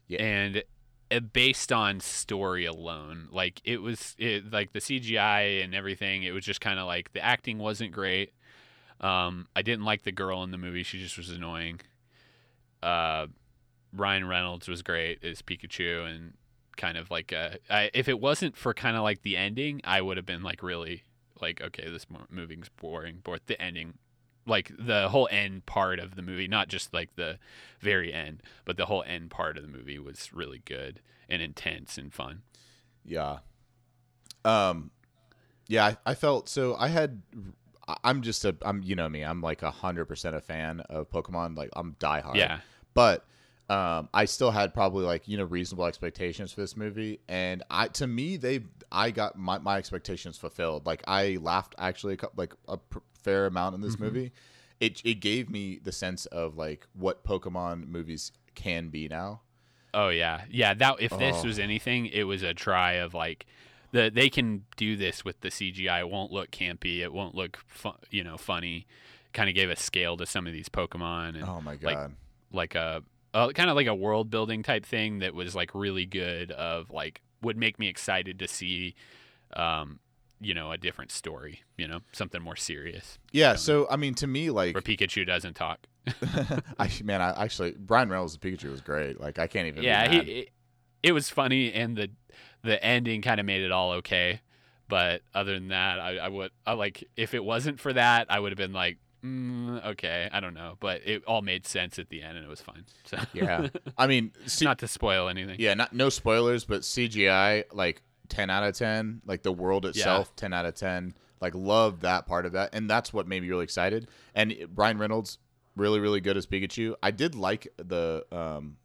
[0.07, 0.21] Yeah.
[0.23, 0.63] and
[1.11, 6.31] uh, based on story alone like it was it, like the cgi and everything it
[6.31, 8.33] was just kind of like the acting wasn't great
[9.01, 11.79] um i didn't like the girl in the movie she just was annoying
[12.83, 13.25] uh
[13.93, 16.33] ryan reynolds was great as pikachu and
[16.77, 17.51] kind of like uh
[17.93, 21.03] if it wasn't for kind of like the ending i would have been like really
[21.41, 23.93] like okay this mo- movie's boring but the ending
[24.45, 27.37] like the whole end part of the movie not just like the
[27.79, 31.97] very end but the whole end part of the movie was really good and intense
[31.97, 32.41] and fun
[33.05, 33.39] Yeah.
[34.45, 34.91] Um,
[35.67, 36.75] yeah, I, I felt so.
[36.75, 37.21] I had.
[38.03, 38.55] I'm just a.
[38.61, 39.23] I'm you know me.
[39.23, 41.57] I'm like a hundred percent a fan of Pokemon.
[41.57, 42.35] Like I'm diehard.
[42.35, 42.59] Yeah.
[42.93, 43.25] But
[43.69, 47.87] um, I still had probably like you know reasonable expectations for this movie, and I
[47.89, 48.61] to me they
[48.91, 50.85] I got my, my expectations fulfilled.
[50.85, 54.03] Like I laughed actually a, like a pr- fair amount in this Mm-hmm.
[54.03, 54.31] movie.
[54.79, 59.41] It it gave me the sense of like what Pokemon movies can be now.
[59.93, 61.47] oh yeah yeah that if this Oh.
[61.47, 63.45] was anything it was a try of like
[63.91, 67.57] the they can do this with the cgi it won't look campy it won't look
[67.67, 68.85] fu- you know funny
[69.33, 72.15] kind of gave a scale to some of these pokemon and Oh my like god.
[72.51, 73.01] like a,
[73.33, 76.89] a kind of like a world building type thing that was like really good of
[76.91, 78.95] like would make me excited to see
[79.53, 79.99] um
[80.41, 83.55] you know a different story you know something more serious yeah.
[83.55, 85.79] So I mean, to me, like where pikachu doesn't talk
[86.79, 89.19] I man, I actually Ryan Reynolds' Pikachu was great.
[89.19, 89.83] Like I can't even.
[89.83, 90.49] yeah he, it,
[91.03, 92.09] it was funny and the
[92.63, 94.41] the ending kind of made it all okay
[94.87, 98.39] but other than that i, I would I like if it wasn't for that i
[98.39, 102.09] would have been like mm, okay i don't know but it all made sense at
[102.09, 103.67] the end and it was fine so yeah.
[103.97, 108.49] I mean, C- not to spoil anything yeah, not no spoilers, but CGI like ten
[108.49, 109.21] out of ten.
[109.25, 111.13] Like the world itself, ten out of ten.
[111.41, 114.07] Like loved that part of that, and that's what made me really excited.
[114.35, 115.37] And Ryan Reynolds,
[115.75, 116.95] really, really good as Pikachu.
[117.01, 118.77] I did like the um,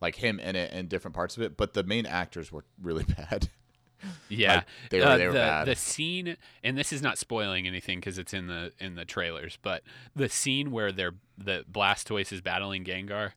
[0.00, 3.04] like him in it and different parts of it, but the main actors were really
[3.16, 3.48] bad.
[4.28, 5.64] Yeah, Like, they were- Uh, they were the, bad.
[5.66, 9.58] The scene, and this is not spoiling anything because it's in the in the trailers,
[9.62, 9.82] but
[10.14, 13.32] the scene where they're the Blastoise is battling Gengar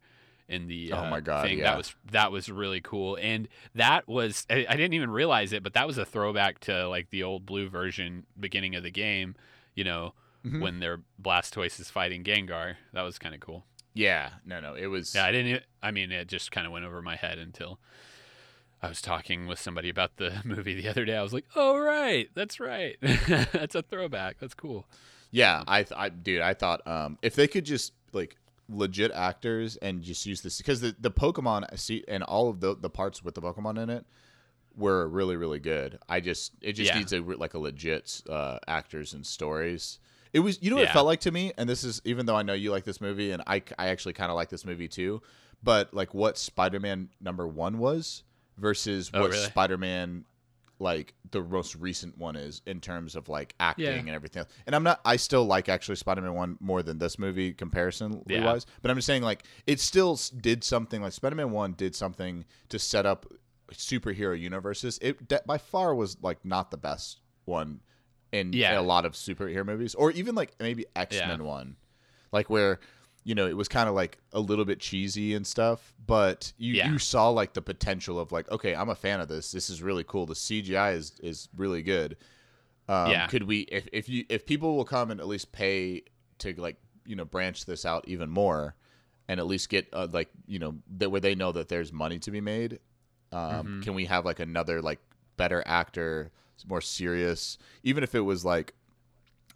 [0.48, 1.64] in the Oh uh, my God, thing yeah.
[1.66, 5.64] that was that was really cool, and that was I, I didn't even realize it,
[5.64, 9.36] but that was a throwback to like the old blue version beginning of the game,
[9.76, 10.14] you know.
[10.46, 10.60] Mm-hmm.
[10.60, 13.64] When their Blastoise is fighting Gengar, that was kind of cool.
[13.94, 15.14] yeah, no, no, it was.
[15.14, 15.62] Yeah, I didn't.
[15.84, 17.80] I mean, it just kind of went over my head until
[18.84, 21.16] I was talking with somebody about the movie the other day.
[21.16, 22.98] I was like, "Oh right, that's right.
[23.02, 24.38] that's a throwback.
[24.40, 24.86] That's cool."
[25.30, 28.36] Yeah, I, th- I, dude, I thought um, if they could just like
[28.68, 32.76] legit actors and just use this because the the Pokemon see and all of the
[32.76, 34.06] the parts with the Pokemon in it
[34.76, 36.00] were really really good.
[36.10, 36.98] I just it just Yeah.
[36.98, 40.00] needs a like a legit uh, actors and stories.
[40.34, 42.36] It was you know what it felt like to me, and this is even though
[42.38, 44.88] I know you like this movie and I I actually kind of like this movie
[44.88, 45.22] too,
[45.62, 48.24] but like what Spider Man number one was
[48.62, 49.46] versus Oh, what really?
[49.46, 50.24] Spider Man
[50.80, 53.92] like the most recent one is in terms of like acting Yeah.
[54.00, 54.40] and everything.
[54.42, 54.50] else.
[54.66, 58.44] And I'm not I still like actually Spider-Man 1 more than this movie comparison Yeah.
[58.46, 62.46] wise, but I'm just saying like it still did something like Spider-Man 1 did something
[62.70, 63.28] to set up
[63.72, 64.98] superhero universes.
[65.04, 67.82] It by far was like not the best one
[68.32, 68.72] in, Yeah.
[68.72, 71.76] in a lot of superhero movies or even like maybe X-Men 1.
[72.32, 72.80] Like where
[73.24, 76.74] you know, it was kind of like a little bit cheesy and stuff, but you,
[76.76, 76.90] Yeah.
[76.90, 79.52] you saw like the potential of like, okay, I'm a fan of this.
[79.52, 80.26] This is really cool.
[80.26, 82.18] The CGI is is really good.
[82.90, 83.28] Um, Yeah.
[83.28, 86.04] Could we, if if you if people will come and at least pay
[86.40, 88.76] to like you know branch this out even more,
[89.28, 92.18] and at least get uh, like you know that where they know that there's money
[92.20, 92.80] to be made,
[93.32, 93.82] um, Mm-hmm.
[93.82, 95.00] can we have like another like
[95.38, 96.32] better actor,
[96.68, 98.74] more serious, even if it was like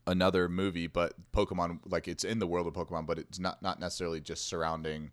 [0.07, 3.79] another movie, but Pokemon like it's in the world of Pokemon, but it's not not
[3.79, 5.11] necessarily just surrounding,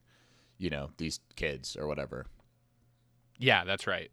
[0.59, 2.27] you know, these kids or whatever.
[3.39, 4.11] Yeah, that's right.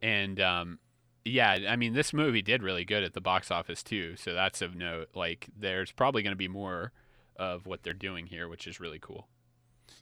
[0.00, 0.78] And um,
[1.24, 4.16] yeah, I mean, this movie did really good at the box office too.
[4.16, 5.10] So that's of note.
[5.14, 6.92] Like, there's probably going to be more
[7.36, 9.28] of what they're doing here, which is really cool.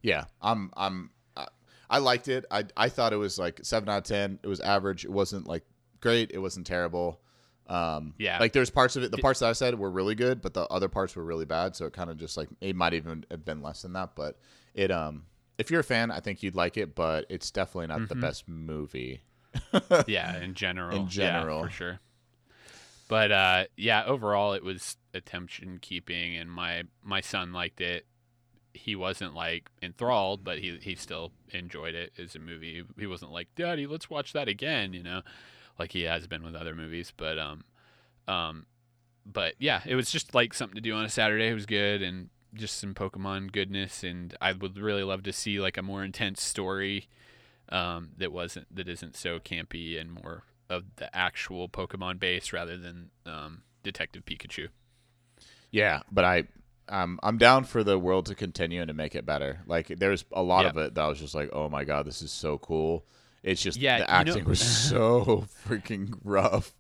[0.03, 0.70] Yeah, I'm.
[0.76, 1.11] I'm.
[1.37, 1.47] I,
[1.91, 2.45] I liked it.
[2.51, 4.39] I I thought it was like seven out of ten.
[4.43, 5.05] It was average.
[5.05, 5.64] It wasn't like
[6.01, 6.31] great.
[6.33, 7.20] It wasn't terrible.
[7.69, 8.39] Um, Yeah.
[8.39, 9.11] Like there's parts of it.
[9.11, 11.77] The parts that I said were really good, but the other parts were really bad.
[11.77, 14.11] So it kind of just like it might even have been less than that.
[14.14, 14.39] But
[14.75, 15.25] it um,
[15.59, 16.95] if you're a fan, I think you'd like it.
[16.95, 19.21] But it's definitely not the best movie.
[20.07, 20.97] yeah, in general.
[20.97, 21.62] In Yeah, general.
[21.64, 22.01] for sure.
[23.09, 28.07] But uh, yeah, overall it was attention keeping, and my my son liked it.
[28.75, 32.83] He wasn't like enthralled, but he he still enjoyed it as a movie.
[32.99, 35.23] He wasn't like, "Daddy, let's watch that again," you know,
[35.79, 37.12] like he has been with other movies.
[37.16, 37.64] But um,
[38.26, 38.66] um,
[39.26, 41.49] but yeah, it was just like something to do on a Saturday.
[41.49, 45.61] It was good and just some Pokemon goodness, and I would really love to see
[45.61, 47.09] like a more intense story
[47.70, 52.76] um, that wasn't that isn't so campy and more of the actual Pokemon base rather
[52.76, 54.68] than um, Detective Pikachu.
[55.70, 56.45] Yeah, but I.
[56.91, 59.61] Um, I'm down for the world to continue and to make it better.
[59.66, 60.70] Like there's a lot Yeah.
[60.70, 63.05] of it that I was just like, oh my god, this is so cool.
[63.43, 66.72] It's just Yeah, the you know- acting was so freaking rough.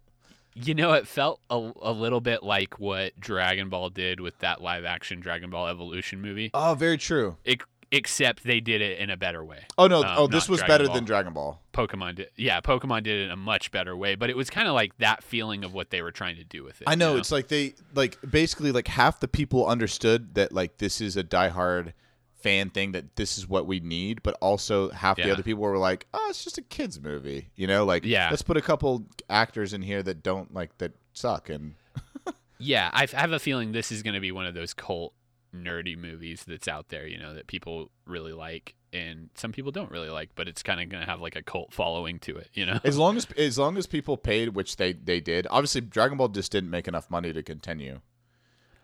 [0.54, 4.60] You know, it felt a, a little bit like what Dragon Ball did with that
[4.60, 7.36] live action Dragon Ball Evolution movie, Oh, very true.
[7.46, 9.60] ex- except they did it in a better way.
[9.78, 10.00] Oh no!
[10.02, 10.94] Um, oh, this was Dragon better Ball.
[10.96, 11.62] than Dragon Ball.
[11.72, 14.66] Pokemon did, yeah, Pokemon did it in a much better way, but it was kind
[14.66, 16.88] of like that feeling of what they were trying to do with it.
[16.88, 20.78] I know, you it's like they like basically like half the people understood that like
[20.78, 21.92] this is a diehard
[22.48, 25.76] fan thing that this is what we need, but also half the other people were
[25.78, 27.84] like, "Oh, it's just a kids movie," you know?
[27.84, 28.30] Like, Yeah.
[28.30, 31.74] let's put a couple actors in here that don't like that suck, and
[32.58, 35.12] Yeah, I I have a feeling this is going to be one of those cult
[35.54, 39.90] nerdy movies that's out there, you know, that people really like and some people don't
[39.90, 42.48] really like, but it's kind of going to have like a cult following to it,
[42.54, 42.80] you know.
[42.84, 45.46] as long as as long as people paid, which they they did.
[45.50, 48.00] Obviously, Dragon Ball just didn't make enough money to continue.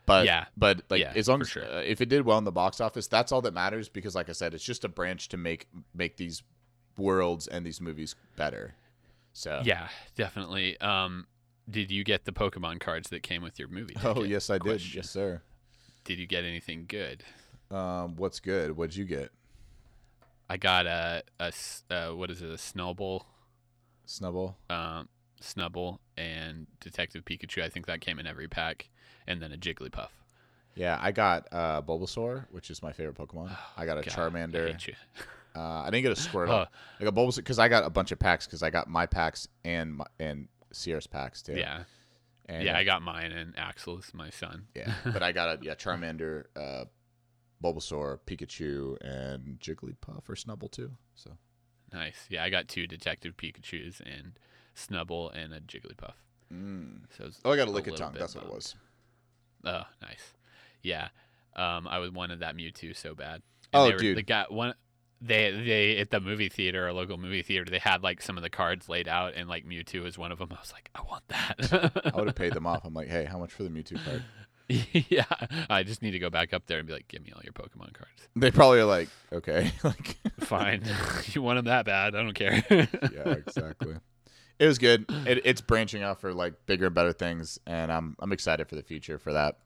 [0.06, 0.46] But Yeah.
[0.56, 1.64] but like Yeah, as long as sure.
[1.64, 3.88] uh, if it did well in the box office, that's all that matters.
[3.88, 6.42] Because like I said, it's just a branch to make make these
[6.98, 8.74] worlds and these movies better.
[9.32, 10.78] So Yeah, definitely.
[10.80, 11.26] Um
[11.70, 13.96] did you get the Pokemon cards that came with your movie?
[14.04, 14.94] Oh yes, I did.
[14.94, 15.40] Yes, sir.
[16.04, 17.24] Did you get anything good?
[17.70, 18.76] Um, what's good?
[18.76, 19.30] What'd you get?
[20.50, 22.50] I got a uh, what is it?
[22.50, 23.22] A Snubbull,
[24.06, 24.56] Snubbull.
[24.68, 25.08] um,
[25.40, 27.62] Snubbull, and Detective Pikachu.
[27.62, 28.90] I think that came in every pack,
[29.26, 30.08] and then a Jigglypuff.
[30.74, 33.56] Yeah, I got uh, Bulbasaur, which is my favorite Pokemon.
[33.76, 34.86] I got a God, I Charmander.
[34.86, 34.94] you.
[35.56, 36.48] Uh, I didn't get a Squirtle.
[36.48, 36.66] Huh.
[36.98, 39.46] I got Bulbasaur because I got a bunch of packs because I got my packs
[39.64, 41.54] and my, and Sierra's packs too.
[41.54, 41.84] Yeah,
[42.46, 42.74] and, yeah.
[42.74, 44.66] uh, I got mine, and Axel's my son.
[44.74, 44.92] yeah.
[45.04, 46.86] But I got a yeah Charmander, uh,
[47.62, 50.90] Bulbasaur, Pikachu, and Jigglypuff or Snubbull too.
[51.14, 51.30] So
[51.94, 52.26] Nice.
[52.28, 54.38] Yeah, I got two Detective Pikachu's and
[54.76, 56.14] Snubbull and a Jigglypuff.
[56.52, 57.02] mm.
[57.16, 58.18] So oh, I got a Lickitung.
[58.18, 58.74] That's what it was.
[59.64, 60.34] Oh, nice.
[60.82, 61.08] Yeah.
[61.56, 63.42] Um, I was wanted that Mewtwo so bad.
[63.72, 64.18] Oh, they were, dude.
[64.18, 64.74] They got one.
[65.20, 68.42] They they at the movie theater, a local movie theater, they had like some of
[68.42, 70.48] the cards laid out, and like Mewtwo was one of them.
[70.50, 72.12] I was like, I want that.
[72.12, 72.82] I would have paid them off.
[72.84, 74.24] I'm like, hey, how much for the Mewtwo card?
[74.68, 75.24] yeah,
[75.70, 77.52] I just need to go back up there and be like, give me all your
[77.52, 78.28] Pokemon cards.
[78.34, 80.82] They probably are like, okay, like Fine,
[81.26, 82.14] you want them that bad?
[82.14, 82.64] I don't care.
[82.70, 83.96] yeah, exactly.
[84.58, 85.04] It was good.
[85.26, 88.76] It, it's branching out for like bigger and better things, and I'm I'm excited for
[88.76, 89.58] the future for that.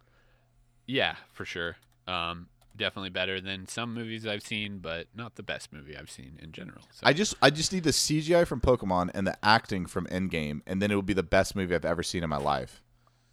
[0.86, 1.76] yeah, for sure.
[2.06, 6.38] Um, definitely better than some movies I've seen, but not the best movie I've seen
[6.40, 6.82] in general.
[6.92, 7.00] So.
[7.02, 10.80] I just I just need the CGI from Pokemon and the acting from Endgame, and
[10.80, 12.82] then it will be the best movie I've ever seen in my life.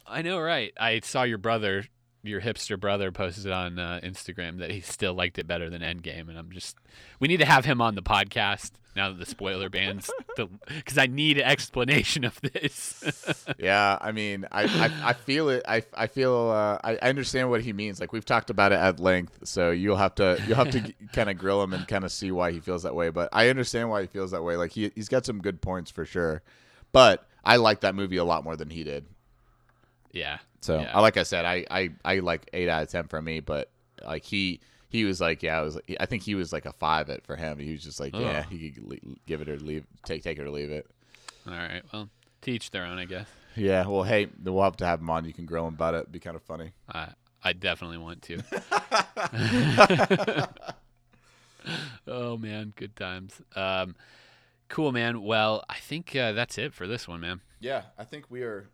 [0.06, 0.72] I know, right?
[0.78, 1.86] I saw your brother,
[2.28, 6.28] your hipster brother, posted on uh, Instagram that he still liked it better than Endgame,
[6.28, 6.76] and I'm just,
[7.20, 10.10] we need to have him on the podcast now that the spoiler bans,
[10.68, 13.44] because I need an explanation of this.
[13.58, 15.62] yeah, I mean, I, I, I feel it.
[15.68, 18.00] I, I feel uh, I, I understand what he means.
[18.00, 21.28] Like we've talked about it at length, so you'll have to you'll have to kind
[21.28, 23.10] of grill him and kind of see why he feels that way.
[23.10, 24.56] But I understand why he feels that way.
[24.56, 26.42] Like he he's got some good points for sure.
[26.90, 29.04] But I like that movie a lot more than he did.
[30.10, 30.38] yeah.
[30.66, 30.98] So Yeah.
[30.98, 33.70] Like I said, I, I I like eight out of ten for me, but
[34.04, 37.08] like he he was like yeah, I was I think he was like a five
[37.08, 37.58] it for him.
[37.58, 40.42] He was just like yeah, he could le- give it or leave take take it
[40.42, 40.86] or leave it.
[41.46, 41.82] All right.
[41.92, 42.08] Well,
[42.42, 43.28] teach their own, I guess.
[43.54, 45.24] Yeah, well, hey, we'll have to have him on.
[45.24, 45.98] You can grill him about it.
[45.98, 46.72] It'd be kind of funny.
[46.92, 47.08] I
[47.44, 48.42] I definitely want to.
[52.08, 53.40] oh man, good times.
[53.54, 53.94] Um,
[54.68, 55.22] cool, man.
[55.22, 57.40] Well, I think uh, that's it for this one, man.
[57.60, 58.68] Yeah, I think we are.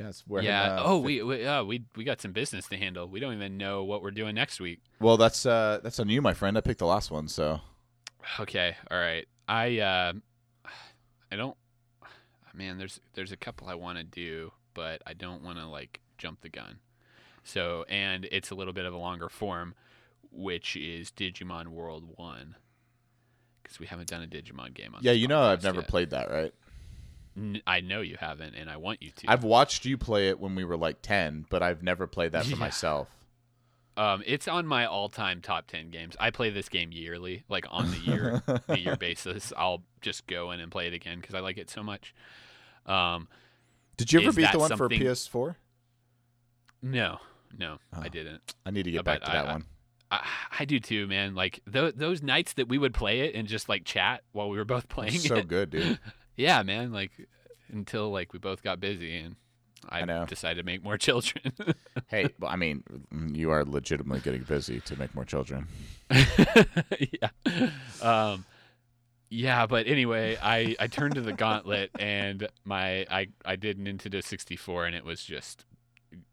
[0.00, 0.76] Yes, we're yeah.
[0.76, 3.06] uh, oh, we we, uh, we we got some business to handle.
[3.06, 4.80] We don't even know what we're doing next week.
[4.98, 6.56] Well, that's uh that's on you, my friend.
[6.56, 7.60] I picked the last one, so
[8.38, 8.76] Okay.
[8.90, 9.26] All right.
[9.46, 10.12] I uh,
[11.30, 11.56] I don't.
[12.54, 16.00] Man, there's there's a couple I want to do, but I don't want to like
[16.18, 16.78] jump the gun.
[17.44, 19.74] So, and it's a little bit of a longer form.
[20.32, 22.56] which is Digimon World One,
[23.62, 25.00] because we haven't done a Digimon game on.
[25.02, 25.88] Yeah, you know I've never yet.
[25.88, 26.54] played that, right?
[27.66, 29.30] I know you haven't, and I want you to.
[29.30, 32.44] I've watched you play it when we were like 10, but I've never played that
[32.44, 32.56] for Yeah.
[32.56, 33.08] myself.
[33.96, 36.16] Um, it's on my all-time top ten games.
[36.18, 39.52] I play this game yearly, like on the year a year basis.
[39.56, 42.14] I'll just go in and play it again because I like it so much.
[42.86, 43.28] Um,
[43.96, 45.56] Did you ever beat the one something- for PS4?
[46.82, 47.18] no,
[47.58, 48.08] no, I Oh.
[48.08, 48.54] didn't.
[48.64, 49.64] I need to get Uh, back but to that I- one.
[50.12, 50.26] I,
[50.60, 51.34] I do too, man.
[51.34, 54.56] Like th- those nights that we would play it and just like chat while we
[54.56, 55.48] were both playing It's so it.
[55.48, 55.98] good, dude.
[56.40, 56.90] Yeah, man.
[56.92, 57.12] Like
[57.70, 59.36] until like we both got busy and
[59.88, 60.24] I, I know.
[60.26, 61.52] decided to make more children.
[62.08, 62.82] hey, well, I mean,
[63.32, 65.66] you are legitimately getting busy to make more children.
[66.10, 67.28] yeah.
[68.02, 68.44] Um,
[69.28, 74.22] yeah, but anyway, I, I turned to the gauntlet and my I, I did Nintendo
[74.24, 75.64] 64 and it was just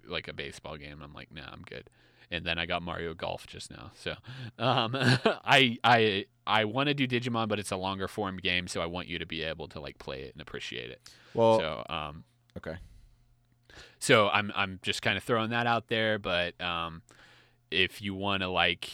[0.06, 1.02] like a baseball game.
[1.04, 1.90] I'm like, nah, I'm good.
[2.30, 3.92] And then I got Mario Golf just now.
[3.96, 4.16] So
[4.60, 8.82] um, I I I want to do Digimon, but it's a longer form game, so
[8.82, 11.02] I want you to be able to like play it and appreciate it.
[11.34, 12.24] Well, so um,
[12.58, 12.76] okay.
[14.00, 17.02] so I'm I'm just kind of throwing that out there, but um,
[17.72, 18.90] if you want to like,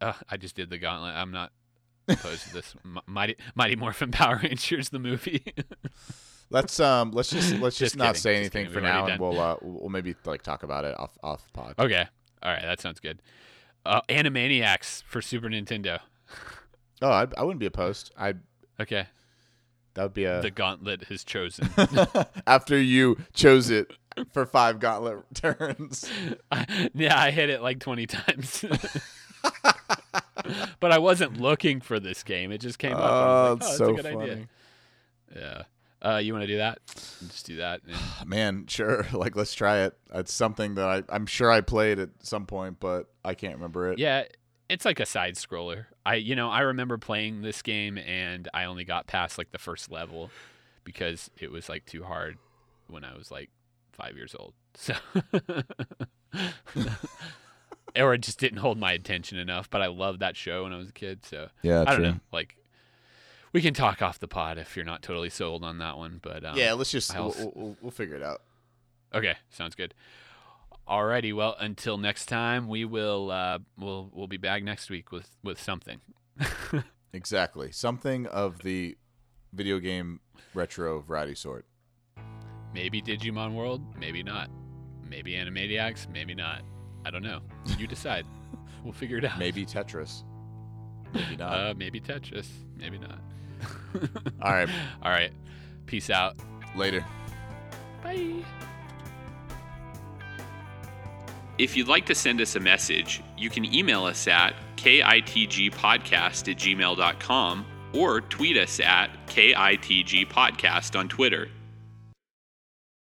[0.00, 1.14] uh, I just did the gauntlet.
[1.14, 1.52] I'm not
[2.08, 2.74] opposed to this.
[2.84, 5.44] M- Mighty Mighty Morphin Power Rangers the movie.
[6.50, 9.18] Let's um let's just let's just, Just not kidding, say anything for now and done-
[9.18, 11.74] we'll uh we'll maybe like talk about it off off pod.
[11.78, 12.06] okay,
[12.42, 13.20] all right, that sounds good.
[13.86, 16.00] Uh, Animaniacs for Super Nintendo.
[17.02, 18.12] Oh, I, I wouldn't be opposed.
[18.18, 18.34] I
[18.80, 19.06] Okay,
[19.94, 21.68] that would be a the gauntlet has chosen.
[22.46, 23.92] after you chose it
[24.32, 26.08] for five gauntlet turns.
[26.94, 28.64] yeah, I hit it like 20 times.
[30.80, 32.52] but I wasn't looking for this game.
[32.52, 33.00] It just came up.
[33.00, 34.34] I Oh, was like, it's oh, so that's a good idea.
[34.34, 34.46] funny.
[35.36, 35.62] Yeah.
[36.04, 36.78] Uh, you want to do that?
[36.86, 37.80] Just do that.
[37.86, 37.96] and-
[38.28, 39.06] Man, sure.
[39.12, 39.96] Like let's try it.
[40.12, 43.90] It's something that I I'm sure I played at some point, but I can't remember
[43.92, 43.98] it.
[43.98, 44.24] yeah,
[44.68, 45.86] it's like a side scroller.
[46.06, 49.58] I, you know, I remember playing this game and I only got past like the
[49.58, 50.30] first level
[50.84, 52.36] because it was like too hard
[52.88, 53.48] when I was like
[53.92, 54.52] five years old.
[54.76, 54.94] So,
[57.96, 59.70] or it just didn't hold my attention enough.
[59.70, 61.24] But I loved that show when I was a kid.
[61.24, 62.04] So Yeah, I don't true.
[62.06, 62.20] know.
[62.32, 62.56] Like,
[63.54, 66.20] we can talk off the pod if you're not totally sold on that one.
[66.22, 68.42] But um, yeah, let's just we'll, we'll, we'll figure it out.
[69.14, 69.94] Okay, sounds good.
[70.86, 75.30] Alrighty, well, until next time, we will uh, we'll we'll be back next week with
[75.42, 76.02] with something.
[77.14, 77.70] Exactly.
[77.70, 78.98] Something of the
[79.52, 80.18] video game
[80.52, 81.64] retro variety sort.
[82.74, 84.50] Maybe Digimon World, maybe not.
[85.08, 86.62] Maybe Animaniacs, maybe not.
[87.04, 87.40] I don't know.
[87.78, 88.26] You decide.
[88.84, 89.38] we'll figure it out.
[89.38, 90.24] Maybe Tetris.
[91.12, 91.52] Maybe not.
[91.52, 93.20] Uh, maybe Tetris, maybe not.
[94.42, 94.68] All right.
[95.02, 95.32] All right.
[95.86, 96.36] Peace out.
[96.76, 97.04] Later.
[98.02, 98.44] Bye.
[101.56, 106.58] If you'd like to send us a message, you can email us at kitgpodcast at
[106.58, 111.48] gmail.com or tweet us at kitgpodcast on Twitter.